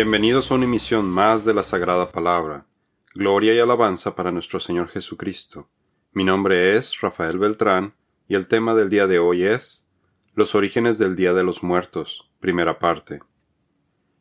Bienvenidos 0.00 0.52
a 0.52 0.54
una 0.54 0.66
emisión 0.66 1.10
más 1.10 1.44
de 1.44 1.52
la 1.52 1.64
Sagrada 1.64 2.12
Palabra. 2.12 2.68
Gloria 3.16 3.52
y 3.52 3.58
alabanza 3.58 4.14
para 4.14 4.30
nuestro 4.30 4.60
Señor 4.60 4.90
Jesucristo. 4.90 5.68
Mi 6.12 6.22
nombre 6.22 6.76
es 6.76 7.00
Rafael 7.00 7.36
Beltrán 7.36 7.94
y 8.28 8.36
el 8.36 8.46
tema 8.46 8.76
del 8.76 8.90
día 8.90 9.08
de 9.08 9.18
hoy 9.18 9.42
es 9.42 9.90
Los 10.34 10.54
orígenes 10.54 10.98
del 10.98 11.16
Día 11.16 11.34
de 11.34 11.42
los 11.42 11.64
Muertos, 11.64 12.30
primera 12.38 12.78
parte. 12.78 13.22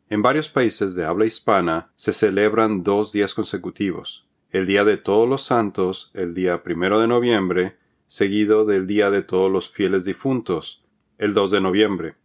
En 0.09 0.23
varios 0.23 0.49
países 0.49 0.95
de 0.95 1.05
habla 1.05 1.27
hispana 1.27 1.91
se 1.96 2.12
celebran 2.12 2.82
dos 2.82 3.12
días 3.12 3.35
consecutivos, 3.35 4.27
el 4.49 4.66
Día 4.66 4.84
de 4.84 4.98
Todos 4.98 5.30
los 5.30 5.44
Santos, 5.44 6.09
el 6.16 6.34
día 6.34 6.63
primero 6.63 6.99
de 6.99 7.07
noviembre, 7.07 7.77
seguido 8.07 8.66
del 8.66 8.88
Día 8.88 9.12
de 9.12 9.21
Todos 9.21 9.52
los 9.52 9.70
Fieles 9.70 10.05
Difuntos, 10.05 10.84
el 11.20 11.35
2 11.35 11.52
de 11.52 11.62
noviembre. 11.62 12.16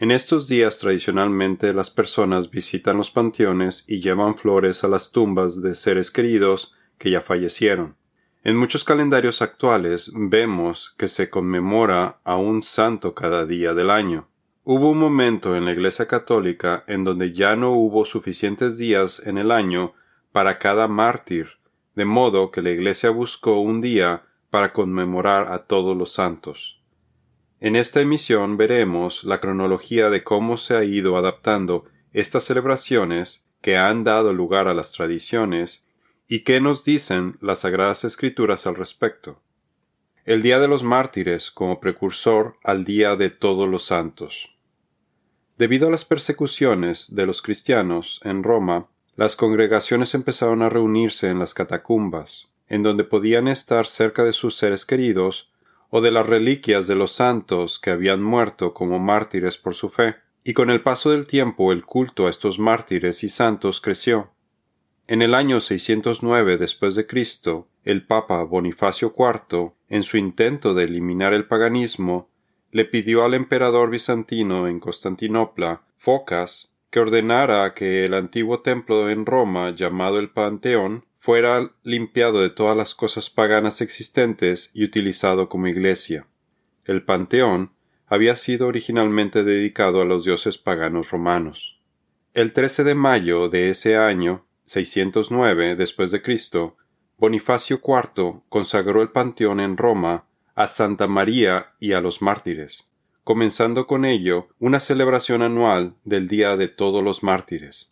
En 0.00 0.10
estos 0.10 0.48
días 0.48 0.78
tradicionalmente 0.78 1.74
las 1.74 1.90
personas 1.90 2.50
visitan 2.50 2.96
los 2.96 3.10
panteones 3.10 3.84
y 3.86 4.00
llevan 4.00 4.34
flores 4.34 4.82
a 4.82 4.88
las 4.88 5.12
tumbas 5.12 5.60
de 5.60 5.74
seres 5.74 6.10
queridos 6.10 6.72
que 6.96 7.10
ya 7.10 7.20
fallecieron. 7.20 7.96
En 8.42 8.56
muchos 8.56 8.82
calendarios 8.82 9.42
actuales 9.42 10.10
vemos 10.14 10.94
que 10.96 11.06
se 11.06 11.28
conmemora 11.28 12.18
a 12.24 12.36
un 12.36 12.62
santo 12.62 13.14
cada 13.14 13.44
día 13.44 13.74
del 13.74 13.90
año. 13.90 14.26
Hubo 14.64 14.88
un 14.88 14.96
momento 14.96 15.54
en 15.54 15.66
la 15.66 15.72
Iglesia 15.72 16.08
católica 16.08 16.82
en 16.86 17.04
donde 17.04 17.34
ya 17.34 17.54
no 17.54 17.72
hubo 17.72 18.06
suficientes 18.06 18.78
días 18.78 19.20
en 19.26 19.36
el 19.36 19.50
año 19.50 19.92
para 20.32 20.58
cada 20.58 20.88
mártir, 20.88 21.58
de 21.94 22.06
modo 22.06 22.50
que 22.50 22.62
la 22.62 22.70
Iglesia 22.70 23.10
buscó 23.10 23.60
un 23.60 23.82
día 23.82 24.22
para 24.48 24.72
conmemorar 24.72 25.52
a 25.52 25.64
todos 25.66 25.94
los 25.94 26.10
santos. 26.10 26.79
En 27.60 27.76
esta 27.76 28.00
emisión 28.00 28.56
veremos 28.56 29.22
la 29.22 29.38
cronología 29.38 30.08
de 30.08 30.24
cómo 30.24 30.56
se 30.56 30.76
ha 30.76 30.82
ido 30.82 31.18
adaptando 31.18 31.84
estas 32.14 32.44
celebraciones 32.44 33.44
que 33.60 33.76
han 33.76 34.02
dado 34.02 34.32
lugar 34.32 34.66
a 34.66 34.72
las 34.72 34.92
tradiciones 34.92 35.84
y 36.26 36.40
qué 36.40 36.62
nos 36.62 36.86
dicen 36.86 37.36
las 37.42 37.60
Sagradas 37.60 38.04
Escrituras 38.04 38.66
al 38.66 38.76
respecto. 38.76 39.42
El 40.24 40.40
Día 40.40 40.58
de 40.58 40.68
los 40.68 40.82
Mártires 40.82 41.50
como 41.50 41.80
precursor 41.80 42.56
al 42.64 42.84
Día 42.84 43.16
de 43.16 43.28
Todos 43.28 43.68
los 43.68 43.84
Santos. 43.84 44.56
Debido 45.58 45.88
a 45.88 45.90
las 45.90 46.06
persecuciones 46.06 47.14
de 47.14 47.26
los 47.26 47.42
cristianos 47.42 48.20
en 48.24 48.42
Roma, 48.42 48.88
las 49.16 49.36
congregaciones 49.36 50.14
empezaron 50.14 50.62
a 50.62 50.70
reunirse 50.70 51.28
en 51.28 51.38
las 51.38 51.52
catacumbas, 51.52 52.48
en 52.68 52.82
donde 52.82 53.04
podían 53.04 53.48
estar 53.48 53.86
cerca 53.86 54.24
de 54.24 54.32
sus 54.32 54.56
seres 54.56 54.86
queridos 54.86 55.49
o 55.90 56.00
de 56.00 56.10
las 56.10 56.26
reliquias 56.26 56.86
de 56.86 56.94
los 56.94 57.12
santos 57.12 57.78
que 57.78 57.90
habían 57.90 58.22
muerto 58.22 58.72
como 58.72 58.98
mártires 58.98 59.58
por 59.58 59.74
su 59.74 59.90
fe, 59.90 60.16
y 60.42 60.54
con 60.54 60.70
el 60.70 60.82
paso 60.82 61.10
del 61.10 61.26
tiempo 61.26 61.72
el 61.72 61.84
culto 61.84 62.26
a 62.26 62.30
estos 62.30 62.58
mártires 62.58 63.22
y 63.24 63.28
santos 63.28 63.80
creció. 63.80 64.30
En 65.06 65.22
el 65.22 65.34
año 65.34 65.60
609 65.60 66.56
después 66.56 66.94
de 66.94 67.06
Cristo, 67.06 67.68
el 67.84 68.06
Papa 68.06 68.42
Bonifacio 68.44 69.12
IV, 69.16 69.72
en 69.88 70.04
su 70.04 70.16
intento 70.16 70.72
de 70.72 70.84
eliminar 70.84 71.34
el 71.34 71.46
paganismo, 71.46 72.30
le 72.70 72.84
pidió 72.84 73.24
al 73.24 73.34
emperador 73.34 73.90
bizantino 73.90 74.68
en 74.68 74.78
Constantinopla, 74.78 75.82
Focas, 75.96 76.72
que 76.90 77.00
ordenara 77.00 77.74
que 77.74 78.04
el 78.04 78.14
antiguo 78.14 78.60
templo 78.60 79.10
en 79.10 79.26
Roma 79.26 79.70
llamado 79.70 80.18
el 80.18 80.30
Panteón 80.30 81.04
fuera 81.20 81.70
limpiado 81.82 82.40
de 82.40 82.48
todas 82.48 82.74
las 82.76 82.94
cosas 82.94 83.28
paganas 83.28 83.82
existentes 83.82 84.70
y 84.72 84.84
utilizado 84.84 85.50
como 85.50 85.68
iglesia. 85.68 86.26
El 86.86 87.04
Panteón 87.04 87.72
había 88.06 88.36
sido 88.36 88.66
originalmente 88.66 89.44
dedicado 89.44 90.00
a 90.00 90.06
los 90.06 90.24
dioses 90.24 90.56
paganos 90.56 91.10
romanos. 91.10 91.78
El 92.32 92.54
13 92.54 92.84
de 92.84 92.94
mayo 92.94 93.50
de 93.50 93.68
ese 93.68 93.98
año, 93.98 94.46
609 94.64 95.76
después 95.76 96.10
de 96.10 96.22
Cristo, 96.22 96.78
Bonifacio 97.18 97.82
IV 97.84 98.40
consagró 98.48 99.02
el 99.02 99.10
Panteón 99.10 99.60
en 99.60 99.76
Roma 99.76 100.24
a 100.54 100.68
Santa 100.68 101.06
María 101.06 101.74
y 101.78 101.92
a 101.92 102.00
los 102.00 102.22
mártires, 102.22 102.88
comenzando 103.24 103.86
con 103.86 104.06
ello 104.06 104.48
una 104.58 104.80
celebración 104.80 105.42
anual 105.42 105.96
del 106.04 106.28
Día 106.28 106.56
de 106.56 106.68
todos 106.68 107.04
los 107.04 107.22
mártires. 107.22 107.89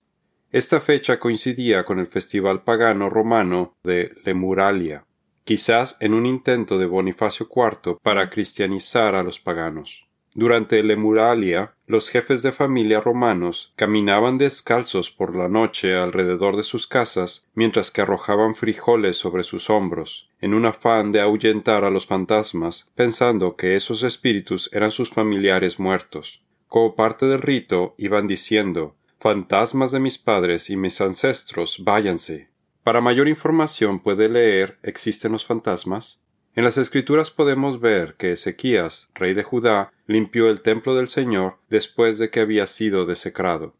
Esta 0.51 0.81
fecha 0.81 1.21
coincidía 1.21 1.85
con 1.85 1.99
el 1.99 2.07
festival 2.07 2.63
pagano 2.63 3.11
romano 3.11 3.77
de 3.85 4.15
Lemuralia, 4.25 5.05
quizás 5.45 5.99
en 6.01 6.15
un 6.15 6.25
intento 6.25 6.79
de 6.79 6.87
Bonifacio 6.87 7.47
IV 7.55 7.99
para 8.03 8.31
cristianizar 8.31 9.15
a 9.15 9.23
los 9.23 9.41
paganos. 9.41 10.07
Durante 10.35 10.83
Lemuralia, 10.83 11.75
los 11.87 12.09
jefes 12.09 12.41
de 12.43 12.53
familia 12.53 13.03
romanos 13.03 13.75
caminaban 13.77 14.39
descalzos 14.39 15.11
por 15.11 15.37
la 15.37 15.51
noche 15.51 15.95
alrededor 15.95 16.57
de 16.57 16.63
sus 16.63 16.87
casas 16.87 17.47
mientras 17.55 17.91
que 17.91 18.01
arrojaban 18.01 18.55
frijoles 18.55 19.19
sobre 19.19 19.45
sus 19.45 19.69
hombros, 19.69 20.31
en 20.41 20.55
un 20.55 20.65
afán 20.65 21.13
de 21.13 21.21
ahuyentar 21.21 21.85
a 21.85 21.91
los 21.91 22.07
fantasmas, 22.07 22.91
pensando 22.95 23.55
que 23.55 23.77
esos 23.77 24.03
espíritus 24.03 24.71
eran 24.73 24.93
sus 24.93 25.11
familiares 25.11 25.79
muertos. 25.79 26.41
Como 26.69 26.95
parte 26.95 27.27
del 27.27 27.41
rito, 27.41 27.95
iban 27.99 28.27
diciendo 28.27 28.95
Fantasmas 29.21 29.91
de 29.91 29.99
mis 29.99 30.17
padres 30.17 30.71
y 30.71 30.77
mis 30.77 31.01
ancestros, 31.01 31.83
váyanse. 31.83 32.51
Para 32.85 33.01
mayor 33.01 33.27
información 33.27 33.99
puede 33.99 34.29
leer 34.29 34.79
¿Existen 34.85 35.33
los 35.33 35.45
fantasmas? 35.45 36.21
En 36.55 36.63
las 36.63 36.79
escrituras 36.79 37.33
podemos 37.33 37.81
ver 37.81 38.15
que 38.15 38.31
Ezequías, 38.31 39.11
rey 39.17 39.35
de 39.35 39.43
Judá, 39.43 39.91
limpió 40.07 40.49
el 40.49 40.63
templo 40.63 40.95
del 40.95 41.09
Señor 41.09 41.57
después 41.69 42.19
de 42.19 42.31
que 42.31 42.39
había 42.39 42.69
sido 42.69 43.07
desecrado. 43.07 43.75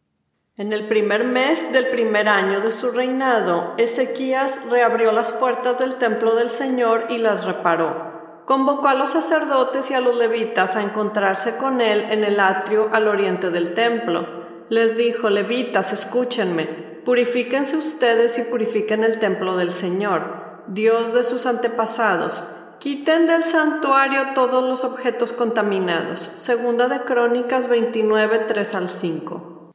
En 0.57 0.73
el 0.73 0.89
primer 0.89 1.23
mes 1.23 1.71
del 1.71 1.87
primer 1.87 2.27
año 2.27 2.59
de 2.59 2.71
su 2.71 2.91
reinado, 2.91 3.75
Ezequías 3.77 4.59
reabrió 4.69 5.13
las 5.13 5.31
puertas 5.31 5.79
del 5.79 5.95
templo 5.95 6.35
del 6.35 6.49
Señor 6.49 7.05
y 7.09 7.17
las 7.17 7.45
reparó. 7.45 8.43
Convocó 8.45 8.89
a 8.89 8.95
los 8.95 9.11
sacerdotes 9.11 9.89
y 9.89 9.93
a 9.93 10.01
los 10.01 10.17
levitas 10.17 10.75
a 10.75 10.83
encontrarse 10.83 11.55
con 11.55 11.79
él 11.79 12.01
en 12.09 12.25
el 12.25 12.41
atrio 12.41 12.89
al 12.91 13.07
oriente 13.07 13.51
del 13.51 13.73
templo 13.73 14.38
les 14.69 14.97
dijo, 14.97 15.29
Levitas, 15.29 15.91
escúchenme, 15.91 16.65
purifíquense 17.03 17.75
ustedes 17.75 18.37
y 18.37 18.43
purifiquen 18.43 19.03
el 19.03 19.19
templo 19.19 19.57
del 19.57 19.73
Señor, 19.73 20.63
Dios 20.67 21.13
de 21.13 21.23
sus 21.23 21.45
antepasados. 21.45 22.43
Quiten 22.79 23.27
del 23.27 23.43
santuario 23.43 24.27
todos 24.33 24.63
los 24.63 24.85
objetos 24.85 25.33
contaminados. 25.33 26.31
Segunda 26.35 26.87
de 26.87 27.01
Crónicas 27.01 27.67
29, 27.67 28.45
3 28.47 28.75
al 28.75 28.89
5. 28.89 29.73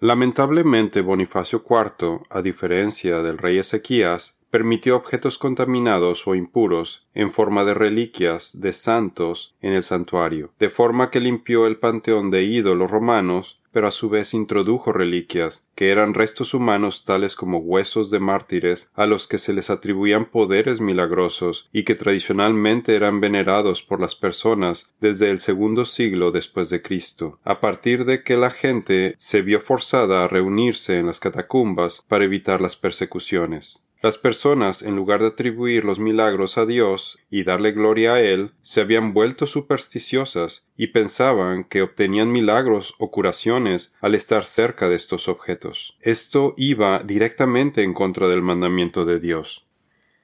Lamentablemente 0.00 1.02
Bonifacio 1.02 1.62
IV, 1.64 2.22
a 2.28 2.42
diferencia 2.42 3.22
del 3.22 3.38
rey 3.38 3.58
Ezequías, 3.58 4.40
permitió 4.50 4.96
objetos 4.96 5.38
contaminados 5.38 6.26
o 6.26 6.34
impuros 6.34 7.06
en 7.14 7.30
forma 7.30 7.64
de 7.64 7.74
reliquias 7.74 8.60
de 8.60 8.72
santos 8.72 9.54
en 9.60 9.74
el 9.74 9.84
santuario, 9.84 10.50
de 10.58 10.68
forma 10.68 11.10
que 11.10 11.20
limpió 11.20 11.68
el 11.68 11.76
panteón 11.76 12.32
de 12.32 12.42
ídolos 12.42 12.90
romanos 12.90 13.61
pero 13.72 13.88
a 13.88 13.90
su 13.90 14.08
vez 14.08 14.34
introdujo 14.34 14.92
reliquias, 14.92 15.68
que 15.74 15.90
eran 15.90 16.14
restos 16.14 16.54
humanos 16.54 17.04
tales 17.04 17.34
como 17.34 17.58
huesos 17.58 18.10
de 18.10 18.20
mártires, 18.20 18.90
a 18.94 19.06
los 19.06 19.26
que 19.26 19.38
se 19.38 19.52
les 19.52 19.70
atribuían 19.70 20.26
poderes 20.26 20.80
milagrosos 20.80 21.68
y 21.72 21.84
que 21.84 21.94
tradicionalmente 21.94 22.94
eran 22.94 23.20
venerados 23.20 23.82
por 23.82 24.00
las 24.00 24.14
personas 24.14 24.92
desde 25.00 25.30
el 25.30 25.40
segundo 25.40 25.86
siglo 25.86 26.30
después 26.30 26.68
de 26.68 26.82
Cristo, 26.82 27.38
a 27.44 27.60
partir 27.60 28.04
de 28.04 28.22
que 28.22 28.36
la 28.36 28.50
gente 28.50 29.14
se 29.18 29.42
vio 29.42 29.60
forzada 29.60 30.24
a 30.24 30.28
reunirse 30.28 30.96
en 30.96 31.06
las 31.06 31.20
catacumbas 31.20 32.04
para 32.08 32.24
evitar 32.24 32.60
las 32.60 32.76
persecuciones. 32.76 33.82
Las 34.02 34.18
personas, 34.18 34.82
en 34.82 34.96
lugar 34.96 35.20
de 35.20 35.28
atribuir 35.28 35.84
los 35.84 36.00
milagros 36.00 36.58
a 36.58 36.66
Dios 36.66 37.20
y 37.30 37.44
darle 37.44 37.70
gloria 37.70 38.14
a 38.14 38.20
Él, 38.20 38.50
se 38.62 38.80
habían 38.80 39.14
vuelto 39.14 39.46
supersticiosas 39.46 40.66
y 40.76 40.88
pensaban 40.88 41.62
que 41.62 41.82
obtenían 41.82 42.32
milagros 42.32 42.96
o 42.98 43.12
curaciones 43.12 43.94
al 44.00 44.16
estar 44.16 44.44
cerca 44.44 44.88
de 44.88 44.96
estos 44.96 45.28
objetos. 45.28 45.96
Esto 46.00 46.54
iba 46.56 46.98
directamente 47.04 47.84
en 47.84 47.94
contra 47.94 48.26
del 48.26 48.42
mandamiento 48.42 49.04
de 49.04 49.20
Dios. 49.20 49.68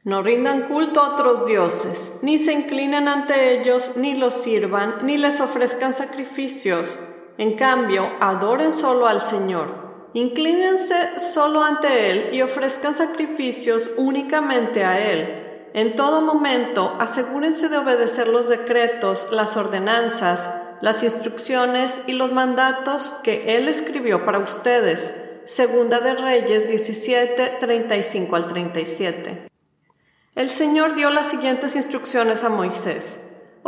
No 0.02 0.22
rindan 0.24 0.62
culto 0.66 1.00
a 1.00 1.14
otros 1.14 1.46
dioses, 1.46 2.14
ni 2.20 2.38
se 2.38 2.52
inclinen 2.52 3.06
ante 3.06 3.60
ellos, 3.60 3.92
ni 3.96 4.16
los 4.16 4.34
sirvan, 4.34 5.06
ni 5.06 5.18
les 5.18 5.40
ofrezcan 5.40 5.94
sacrificios. 5.94 6.98
En 7.36 7.54
cambio, 7.54 8.10
adoren 8.18 8.72
solo 8.72 9.06
al 9.06 9.20
Señor 9.20 9.87
Inclínense 10.14 11.18
solo 11.18 11.62
ante 11.62 12.10
Él 12.10 12.34
y 12.34 12.42
ofrezcan 12.42 12.96
sacrificios 12.96 13.90
únicamente 13.96 14.84
a 14.84 14.98
Él. 15.10 15.68
En 15.74 15.96
todo 15.96 16.22
momento 16.22 16.96
asegúrense 16.98 17.68
de 17.68 17.76
obedecer 17.76 18.28
los 18.28 18.48
decretos, 18.48 19.28
las 19.30 19.56
ordenanzas, 19.56 20.48
las 20.80 21.02
instrucciones 21.02 22.02
y 22.06 22.12
los 22.12 22.32
mandatos 22.32 23.14
que 23.22 23.56
Él 23.56 23.68
escribió 23.68 24.24
para 24.24 24.38
ustedes. 24.38 25.14
Segunda 25.44 26.00
de 26.00 26.14
Reyes 26.14 26.68
17, 26.68 27.56
35 27.60 28.36
al 28.36 28.48
37. 28.48 29.48
El 30.34 30.50
Señor 30.50 30.94
dio 30.94 31.10
las 31.10 31.26
siguientes 31.26 31.76
instrucciones 31.76 32.44
a 32.44 32.48
Moisés. 32.48 33.20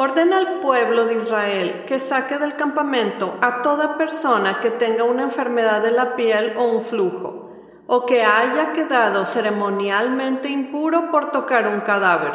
Ordena 0.02 0.38
al 0.38 0.60
pueblo 0.60 1.04
de 1.04 1.16
Israel 1.16 1.84
que 1.86 1.98
saque 1.98 2.38
del 2.38 2.56
campamento 2.56 3.36
a 3.42 3.60
toda 3.60 3.98
persona 3.98 4.58
que 4.58 4.70
tenga 4.70 5.04
una 5.04 5.24
enfermedad 5.24 5.82
de 5.82 5.90
la 5.90 6.16
piel 6.16 6.54
o 6.56 6.64
un 6.64 6.80
flujo, 6.80 7.50
o 7.86 8.06
que 8.06 8.24
haya 8.24 8.72
quedado 8.72 9.26
ceremonialmente 9.26 10.48
impuro 10.48 11.10
por 11.10 11.30
tocar 11.30 11.68
un 11.68 11.80
cadáver. 11.80 12.32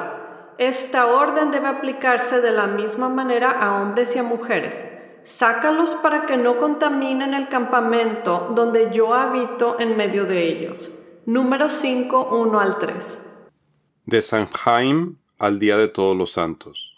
Esta 0.59 1.07
orden 1.07 1.49
debe 1.49 1.67
aplicarse 1.67 2.39
de 2.39 2.51
la 2.51 2.67
misma 2.67 3.09
manera 3.09 3.49
a 3.49 3.81
hombres 3.81 4.15
y 4.15 4.19
a 4.19 4.23
mujeres. 4.23 4.87
Sácalos 5.23 5.95
para 5.95 6.27
que 6.27 6.37
no 6.37 6.59
contaminen 6.59 7.33
el 7.33 7.49
campamento 7.49 8.51
donde 8.53 8.91
yo 8.91 9.15
habito 9.15 9.77
en 9.79 9.97
medio 9.97 10.25
de 10.25 10.47
ellos. 10.47 10.91
Número 11.25 11.69
5, 11.69 12.29
1 12.31 12.59
al 12.59 12.77
3. 12.77 13.23
De 14.05 14.21
San 14.21 14.45
Jaime 14.51 15.15
al 15.39 15.57
Día 15.57 15.77
de 15.77 15.87
Todos 15.87 16.15
los 16.15 16.33
Santos. 16.33 16.94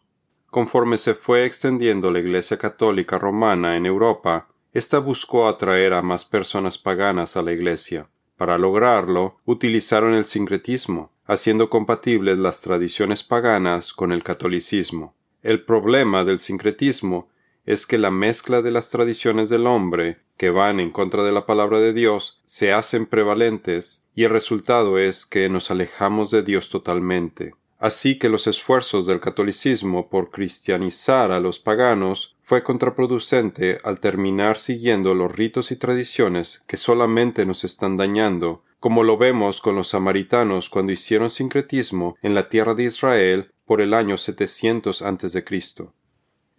Conforme 0.57 0.97
se 0.97 1.13
fue 1.13 1.45
extendiendo 1.45 2.09
la 2.09 2.17
Iglesia 2.17 2.57
Católica 2.57 3.19
Romana 3.19 3.77
en 3.77 3.85
Europa, 3.85 4.47
ésta 4.73 4.97
buscó 4.97 5.47
atraer 5.47 5.93
a 5.93 6.01
más 6.01 6.25
personas 6.25 6.79
paganas 6.79 7.37
a 7.37 7.43
la 7.43 7.51
Iglesia. 7.51 8.09
Para 8.37 8.57
lograrlo, 8.57 9.37
utilizaron 9.45 10.15
el 10.15 10.25
sincretismo, 10.25 11.11
haciendo 11.25 11.69
compatibles 11.69 12.39
las 12.39 12.61
tradiciones 12.61 13.23
paganas 13.23 13.93
con 13.93 14.11
el 14.11 14.23
catolicismo. 14.23 15.13
El 15.43 15.63
problema 15.63 16.23
del 16.23 16.39
sincretismo 16.39 17.29
es 17.67 17.85
que 17.85 17.99
la 17.99 18.09
mezcla 18.09 18.63
de 18.63 18.71
las 18.71 18.89
tradiciones 18.89 19.49
del 19.49 19.67
hombre, 19.67 20.23
que 20.37 20.49
van 20.49 20.79
en 20.79 20.89
contra 20.89 21.21
de 21.21 21.33
la 21.33 21.45
palabra 21.45 21.79
de 21.79 21.93
Dios, 21.93 22.41
se 22.45 22.73
hacen 22.73 23.05
prevalentes, 23.05 24.07
y 24.15 24.23
el 24.23 24.31
resultado 24.31 24.97
es 24.97 25.27
que 25.27 25.49
nos 25.49 25.69
alejamos 25.69 26.31
de 26.31 26.41
Dios 26.41 26.69
totalmente. 26.69 27.53
Así 27.79 28.17
que 28.17 28.29
los 28.29 28.47
esfuerzos 28.47 29.05
del 29.05 29.19
catolicismo 29.19 30.09
por 30.09 30.31
cristianizar 30.31 31.31
a 31.31 31.39
los 31.39 31.59
paganos 31.59 32.35
fue 32.41 32.63
contraproducente 32.63 33.77
al 33.83 33.99
terminar 33.99 34.57
siguiendo 34.57 35.13
los 35.13 35.31
ritos 35.31 35.71
y 35.71 35.75
tradiciones 35.75 36.63
que 36.65 36.77
solamente 36.77 37.45
nos 37.45 37.63
están 37.63 37.97
dañando, 37.97 38.63
como 38.79 39.03
lo 39.03 39.17
vemos 39.17 39.61
con 39.61 39.75
los 39.75 39.89
samaritanos 39.89 40.69
cuando 40.69 40.91
hicieron 40.91 41.29
sincretismo 41.29 42.15
en 42.21 42.33
la 42.33 42.49
tierra 42.49 42.73
de 42.73 42.83
Israel 42.83 43.51
por 43.65 43.81
el 43.81 43.93
año 43.93 44.17
700 44.17 45.01
a.C. 45.01 45.43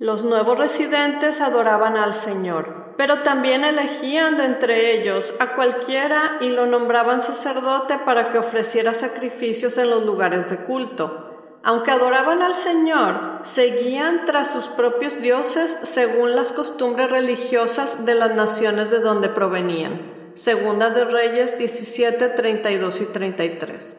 Los 0.01 0.25
nuevos 0.25 0.57
residentes 0.57 1.41
adoraban 1.41 1.97
al 1.97 2.15
Señor, 2.15 2.95
pero 2.97 3.25
también 3.25 3.65
elegían 3.65 4.37
de 4.37 4.45
entre 4.45 4.97
ellos 4.97 5.35
a 5.41 5.57
cualquiera 5.57 6.39
y 6.41 6.51
lo 6.51 6.67
nombraban 6.67 7.21
sacerdote 7.21 7.99
para 8.05 8.31
que 8.31 8.39
ofreciera 8.39 8.95
sacrificios 8.95 9.77
en 9.77 9.91
los 9.91 10.05
lugares 10.07 10.51
de 10.51 10.59
culto. 10.59 11.59
Aunque 11.65 11.91
adoraban 11.91 12.43
al 12.43 12.55
Señor, 12.55 13.41
seguían 13.43 14.25
tras 14.25 14.53
sus 14.53 14.69
propios 14.69 15.21
dioses 15.21 15.77
según 15.83 16.37
las 16.37 16.53
costumbres 16.53 17.11
religiosas 17.11 18.05
de 18.07 18.15
las 18.15 18.33
naciones 18.37 18.93
de 18.93 19.01
donde 19.01 19.29
provenían. 19.29 20.01
Segunda 20.35 20.91
de 20.91 21.07
Reyes 21.07 21.59
17, 21.59 22.29
32 22.29 23.01
y 23.01 23.05
33. 23.07 23.99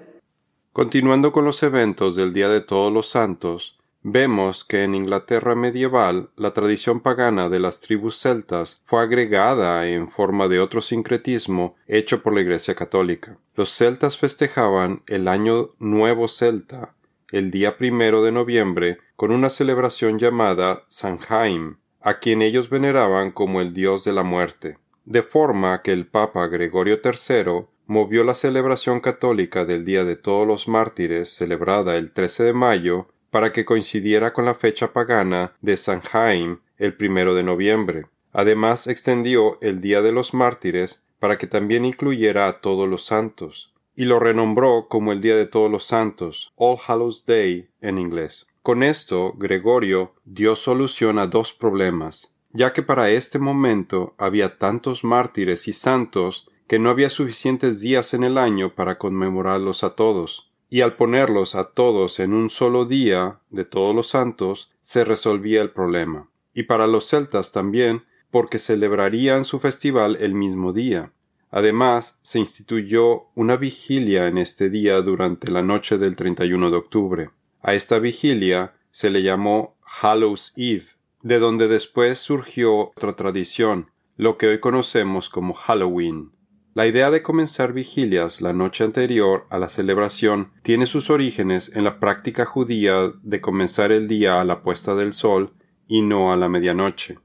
Continuando 0.71 1.33
con 1.33 1.43
los 1.43 1.61
eventos 1.61 2.15
del 2.15 2.31
Día 2.31 2.47
de 2.47 2.61
Todos 2.61 2.93
los 2.93 3.09
Santos, 3.09 3.78
Vemos 4.01 4.63
que 4.63 4.83
en 4.83 4.95
Inglaterra 4.95 5.55
medieval 5.55 6.29
la 6.37 6.51
tradición 6.51 7.01
pagana 7.01 7.49
de 7.49 7.59
las 7.59 7.81
tribus 7.81 8.17
celtas 8.19 8.81
fue 8.85 9.01
agregada 9.01 9.87
en 9.87 10.09
forma 10.09 10.47
de 10.47 10.59
otro 10.59 10.81
sincretismo 10.81 11.75
hecho 11.85 12.23
por 12.23 12.33
la 12.33 12.41
Iglesia 12.41 12.75
católica. 12.75 13.37
Los 13.55 13.75
celtas 13.75 14.17
festejaban 14.17 15.03
el 15.07 15.27
Año 15.27 15.71
Nuevo 15.79 16.27
Celta 16.29 16.95
el 17.31 17.51
día 17.51 17.77
primero 17.77 18.23
de 18.23 18.31
noviembre 18.31 18.99
con 19.15 19.31
una 19.31 19.49
celebración 19.49 20.17
llamada 20.17 20.85
Samhain, 20.87 21.77
a 22.01 22.19
quien 22.19 22.41
ellos 22.41 22.69
veneraban 22.69 23.31
como 23.31 23.61
el 23.61 23.73
dios 23.73 24.03
de 24.03 24.13
la 24.13 24.23
muerte, 24.23 24.77
de 25.05 25.21
forma 25.21 25.81
que 25.81 25.91
el 25.91 26.07
Papa 26.07 26.47
Gregorio 26.47 26.99
III 27.03 27.65
movió 27.85 28.23
la 28.23 28.35
celebración 28.35 28.99
católica 28.99 29.65
del 29.65 29.85
Día 29.85 30.03
de 30.05 30.15
Todos 30.15 30.47
los 30.47 30.67
Mártires, 30.67 31.29
celebrada 31.29 31.97
el 31.97 32.11
13 32.11 32.43
de 32.43 32.53
mayo, 32.53 33.07
para 33.31 33.53
que 33.53 33.65
coincidiera 33.65 34.33
con 34.33 34.45
la 34.45 34.55
fecha 34.55 34.93
pagana 34.93 35.53
de 35.61 35.77
San 35.77 36.01
Jaime 36.01 36.57
el 36.77 36.95
primero 36.95 37.35
de 37.35 37.43
noviembre. 37.43 38.05
Además 38.31 38.87
extendió 38.87 39.57
el 39.61 39.81
Día 39.81 40.01
de 40.01 40.11
los 40.11 40.33
Mártires 40.33 41.03
para 41.19 41.37
que 41.37 41.47
también 41.47 41.85
incluyera 41.85 42.47
a 42.47 42.61
todos 42.61 42.87
los 42.87 43.05
santos, 43.05 43.73
y 43.95 44.05
lo 44.05 44.19
renombró 44.19 44.87
como 44.87 45.11
el 45.11 45.19
Día 45.19 45.35
de 45.35 45.45
todos 45.45 45.69
los 45.69 45.85
santos, 45.85 46.51
All 46.55 46.77
Hallows 46.87 47.25
Day 47.25 47.69
en 47.81 47.97
inglés. 47.97 48.47
Con 48.61 48.83
esto, 48.83 49.33
Gregorio 49.37 50.13
dio 50.25 50.55
solución 50.55 51.19
a 51.19 51.27
dos 51.27 51.53
problemas, 51.53 52.35
ya 52.51 52.71
que 52.71 52.83
para 52.83 53.09
este 53.09 53.39
momento 53.39 54.15
había 54.17 54.57
tantos 54.57 55.03
mártires 55.03 55.67
y 55.67 55.73
santos 55.73 56.49
que 56.67 56.79
no 56.79 56.89
había 56.89 57.09
suficientes 57.09 57.79
días 57.79 58.13
en 58.13 58.23
el 58.23 58.37
año 58.37 58.75
para 58.75 58.97
conmemorarlos 58.97 59.83
a 59.83 59.95
todos 59.95 60.48
y 60.69 60.81
al 60.81 60.95
ponerlos 60.95 61.55
a 61.55 61.71
todos 61.71 62.19
en 62.19 62.33
un 62.33 62.49
solo 62.49 62.85
día 62.85 63.39
de 63.49 63.65
todos 63.65 63.95
los 63.95 64.07
santos, 64.07 64.71
se 64.81 65.03
resolvía 65.03 65.61
el 65.61 65.71
problema. 65.71 66.29
Y 66.53 66.63
para 66.63 66.87
los 66.87 67.07
celtas 67.07 67.51
también, 67.51 68.03
porque 68.31 68.59
celebrarían 68.59 69.45
su 69.45 69.59
festival 69.59 70.17
el 70.21 70.35
mismo 70.35 70.73
día. 70.73 71.13
Además, 71.51 72.19
se 72.21 72.39
instituyó 72.39 73.29
una 73.33 73.57
vigilia 73.57 74.27
en 74.27 74.37
este 74.37 74.69
día 74.69 75.01
durante 75.01 75.49
la 75.49 75.63
noche 75.63 75.97
del 75.97 76.15
31 76.15 76.69
de 76.69 76.77
octubre. 76.77 77.29
A 77.61 77.73
esta 77.73 77.97
vigilia 77.99 78.75
se 78.91 79.09
le 79.09 79.23
llamó 79.23 79.77
Hallows 80.01 80.53
Eve, 80.57 80.85
de 81.23 81.39
donde 81.39 81.67
después 81.67 82.19
surgió 82.19 82.91
otra 82.95 83.15
tradición, 83.15 83.89
lo 84.15 84.37
que 84.37 84.47
hoy 84.47 84.59
conocemos 84.59 85.29
como 85.29 85.53
Halloween. 85.53 86.31
La 86.75 86.85
idea 86.85 87.09
de 87.09 87.23
comenzar 87.23 87.73
vigilias 87.73 88.41
la 88.41 88.53
noche 88.53 88.83
anterior 88.83 89.47
a 89.49 89.57
la 89.57 89.69
celebración 89.69 90.51
tiene 90.61 90.85
sus 90.85 91.09
orígenes 91.09 91.71
en 91.75 91.83
la 91.83 91.99
práctica 91.99 92.45
judía 92.45 93.11
de 93.23 93.41
comenzar 93.41 93.91
el 93.91 94.07
día 94.07 94.39
a 94.39 94.45
la 94.45 94.61
puesta 94.61 94.93
del 94.93 95.13
sol 95.13 95.53
y 95.87 96.03
no 96.03 96.31
a 96.31 96.37
la 96.37 96.47
medianoche. 96.47 97.17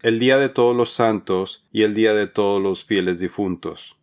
El 0.00 0.20
día 0.20 0.38
de 0.38 0.48
todos 0.48 0.76
los 0.76 0.92
santos 0.92 1.66
y 1.72 1.82
el 1.82 1.92
día 1.92 2.14
de 2.14 2.28
todos 2.28 2.62
los 2.62 2.84
fieles 2.84 3.18
difuntos. 3.18 3.98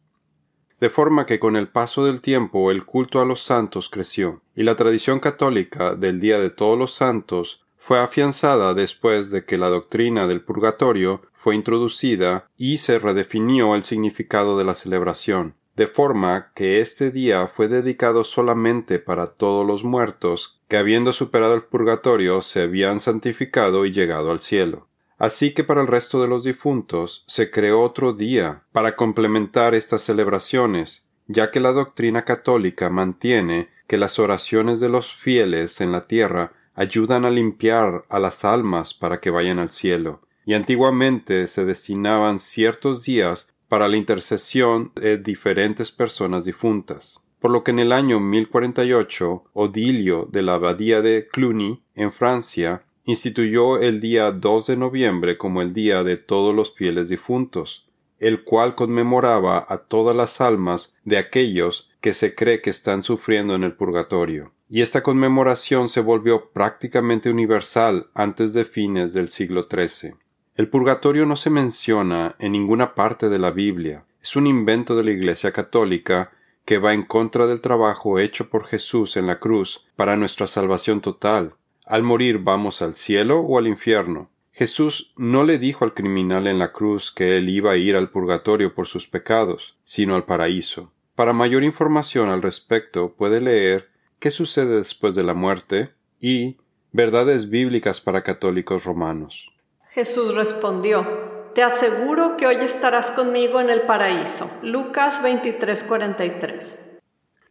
De 0.82 0.90
forma 0.90 1.26
que 1.26 1.40
con 1.40 1.56
el 1.56 1.70
paso 1.70 2.06
del 2.06 2.22
tiempo 2.22 2.70
el 2.70 2.86
culto 2.86 3.22
a 3.22 3.26
los 3.26 3.42
santos 3.42 3.90
creció, 3.90 4.42
y 4.56 4.64
la 4.64 4.76
tradición 4.76 5.20
católica 5.22 5.96
del 5.96 6.20
día 6.20 6.38
de 6.40 6.50
todos 6.50 6.78
los 6.78 6.94
santos 6.94 7.66
fue 7.78 8.00
afianzada 8.00 8.74
después 8.74 9.32
de 9.32 9.46
que 9.46 9.58
la 9.58 9.70
doctrina 9.70 10.28
del 10.28 10.42
purgatorio 10.42 11.22
fue 11.48 11.56
introducida 11.56 12.50
y 12.58 12.80
se 12.80 13.00
redefinió 13.00 13.74
el 13.74 13.86
significado 13.86 14.58
de 14.58 14.66
la 14.66 14.76
celebración, 14.76 15.56
de 15.78 15.88
forma 15.88 16.52
que 16.54 16.82
este 16.82 17.10
día 17.10 17.48
fue 17.48 17.70
dedicado 17.70 18.26
solamente 18.26 19.00
para 19.00 19.28
todos 19.28 19.66
los 19.66 19.86
muertos 19.86 20.60
que 20.68 20.76
habiendo 20.76 21.14
superado 21.14 21.54
el 21.54 21.64
purgatorio 21.64 22.42
se 22.42 22.64
habían 22.64 23.00
santificado 23.00 23.86
y 23.86 23.94
llegado 23.94 24.32
al 24.32 24.42
cielo. 24.42 24.90
Así 25.18 25.54
que 25.54 25.64
para 25.64 25.80
el 25.80 25.88
resto 25.88 26.22
de 26.22 26.28
los 26.28 26.44
difuntos 26.44 27.24
se 27.28 27.50
creó 27.50 27.82
otro 27.82 28.12
día 28.12 28.64
para 28.74 28.98
complementar 28.98 29.74
estas 29.74 30.02
celebraciones, 30.02 31.08
ya 31.28 31.50
que 31.50 31.62
la 31.62 31.72
doctrina 31.72 32.26
católica 32.26 32.90
mantiene 32.90 33.70
que 33.88 33.98
las 33.98 34.20
oraciones 34.20 34.82
de 34.82 34.90
los 34.90 35.14
fieles 35.14 35.80
en 35.80 35.94
la 35.94 36.08
tierra 36.08 36.52
ayudan 36.76 37.24
a 37.24 37.30
limpiar 37.30 38.04
a 38.10 38.20
las 38.20 38.44
almas 38.44 38.94
para 38.94 39.22
que 39.22 39.30
vayan 39.30 39.60
al 39.60 39.70
cielo, 39.70 40.27
y 40.48 40.54
antiguamente 40.54 41.46
se 41.50 41.66
destinaban 41.66 42.40
ciertos 42.40 43.04
días 43.04 43.54
para 43.68 43.90
la 43.90 43.98
intercesión 43.98 44.94
de 44.96 45.18
diferentes 45.18 45.92
personas 45.92 46.46
difuntas. 46.46 47.28
Por 47.40 47.52
lo 47.52 47.66
que 47.66 47.72
en 47.72 47.80
el 47.80 47.92
año 47.92 48.22
1048, 48.22 49.44
Odilio 49.52 50.30
de 50.32 50.42
la 50.42 50.54
abadía 50.54 51.02
de 51.02 51.28
Cluny, 51.28 51.84
en 51.96 52.14
Francia, 52.14 52.86
instituyó 53.04 53.78
el 53.78 54.00
día 54.00 54.32
2 54.32 54.68
de 54.68 54.78
noviembre 54.78 55.38
como 55.38 55.62
el 55.62 55.74
día 55.74 56.06
de 56.06 56.16
todos 56.16 56.56
los 56.56 56.74
fieles 56.74 57.10
difuntos, 57.10 57.86
el 58.18 58.46
cual 58.46 58.76
conmemoraba 58.76 59.66
a 59.68 59.80
todas 59.80 60.16
las 60.16 60.40
almas 60.40 60.96
de 61.04 61.18
aquellos 61.18 61.90
que 62.00 62.14
se 62.14 62.36
cree 62.36 62.62
que 62.62 62.70
están 62.70 63.04
sufriendo 63.04 63.54
en 63.54 63.66
el 63.66 63.74
purgatorio 63.74 64.54
y 64.70 64.82
esta 64.82 65.02
conmemoración 65.02 65.90
se 65.90 66.02
volvió 66.02 66.52
prácticamente 66.52 67.30
universal 67.30 68.10
antes 68.14 68.54
de 68.54 68.66
fines 68.66 69.14
del 69.14 69.30
siglo 69.30 69.64
XIII. 69.64 70.16
El 70.58 70.70
purgatorio 70.70 71.28
no 71.28 71.36
se 71.36 71.52
menciona 71.52 72.36
en 72.40 72.52
ninguna 72.52 72.96
parte 72.96 73.30
de 73.30 73.38
la 73.38 73.52
Biblia, 73.52 74.06
es 74.24 74.36
un 74.36 74.48
invento 74.48 74.96
de 74.96 75.04
la 75.04 75.12
Iglesia 75.12 75.52
católica 75.52 76.32
que 76.66 76.80
va 76.80 76.96
en 76.96 77.04
contra 77.04 77.46
del 77.46 77.62
trabajo 77.62 78.18
hecho 78.18 78.50
por 78.50 78.66
Jesús 78.66 79.18
en 79.18 79.28
la 79.28 79.40
cruz 79.40 79.86
para 79.96 80.18
nuestra 80.18 80.48
salvación 80.48 81.00
total. 81.00 81.54
Al 81.86 82.02
morir 82.02 82.40
vamos 82.40 82.82
al 82.82 82.96
cielo 82.96 83.42
o 83.42 83.60
al 83.60 83.68
infierno. 83.68 84.32
Jesús 84.52 85.14
no 85.16 85.44
le 85.44 85.60
dijo 85.60 85.86
al 85.86 85.94
criminal 85.94 86.48
en 86.48 86.58
la 86.58 86.74
cruz 86.74 87.12
que 87.12 87.38
él 87.38 87.50
iba 87.50 87.74
a 87.74 87.78
ir 87.78 87.96
al 87.96 88.10
purgatorio 88.10 88.74
por 88.74 88.88
sus 88.88 89.08
pecados, 89.08 89.78
sino 89.84 90.16
al 90.16 90.26
paraíso. 90.26 90.92
Para 91.14 91.34
mayor 91.34 91.64
información 91.64 92.30
al 92.30 92.42
respecto 92.42 93.14
puede 93.14 93.42
leer 93.42 93.92
¿Qué 94.18 94.32
sucede 94.32 94.78
después 94.78 95.14
de 95.14 95.22
la 95.22 95.36
muerte? 95.36 95.92
y 96.20 96.58
Verdades 96.92 97.52
bíblicas 97.52 98.02
para 98.02 98.24
católicos 98.24 98.86
romanos. 98.86 99.54
Jesús 99.98 100.36
respondió, 100.36 101.08
Te 101.56 101.64
aseguro 101.64 102.38
que 102.38 102.46
hoy 102.46 102.58
estarás 102.58 103.10
conmigo 103.10 103.60
en 103.60 103.72
el 103.72 103.82
paraíso. 103.82 104.48
Lucas 104.62 105.24
23:43. 105.24 107.00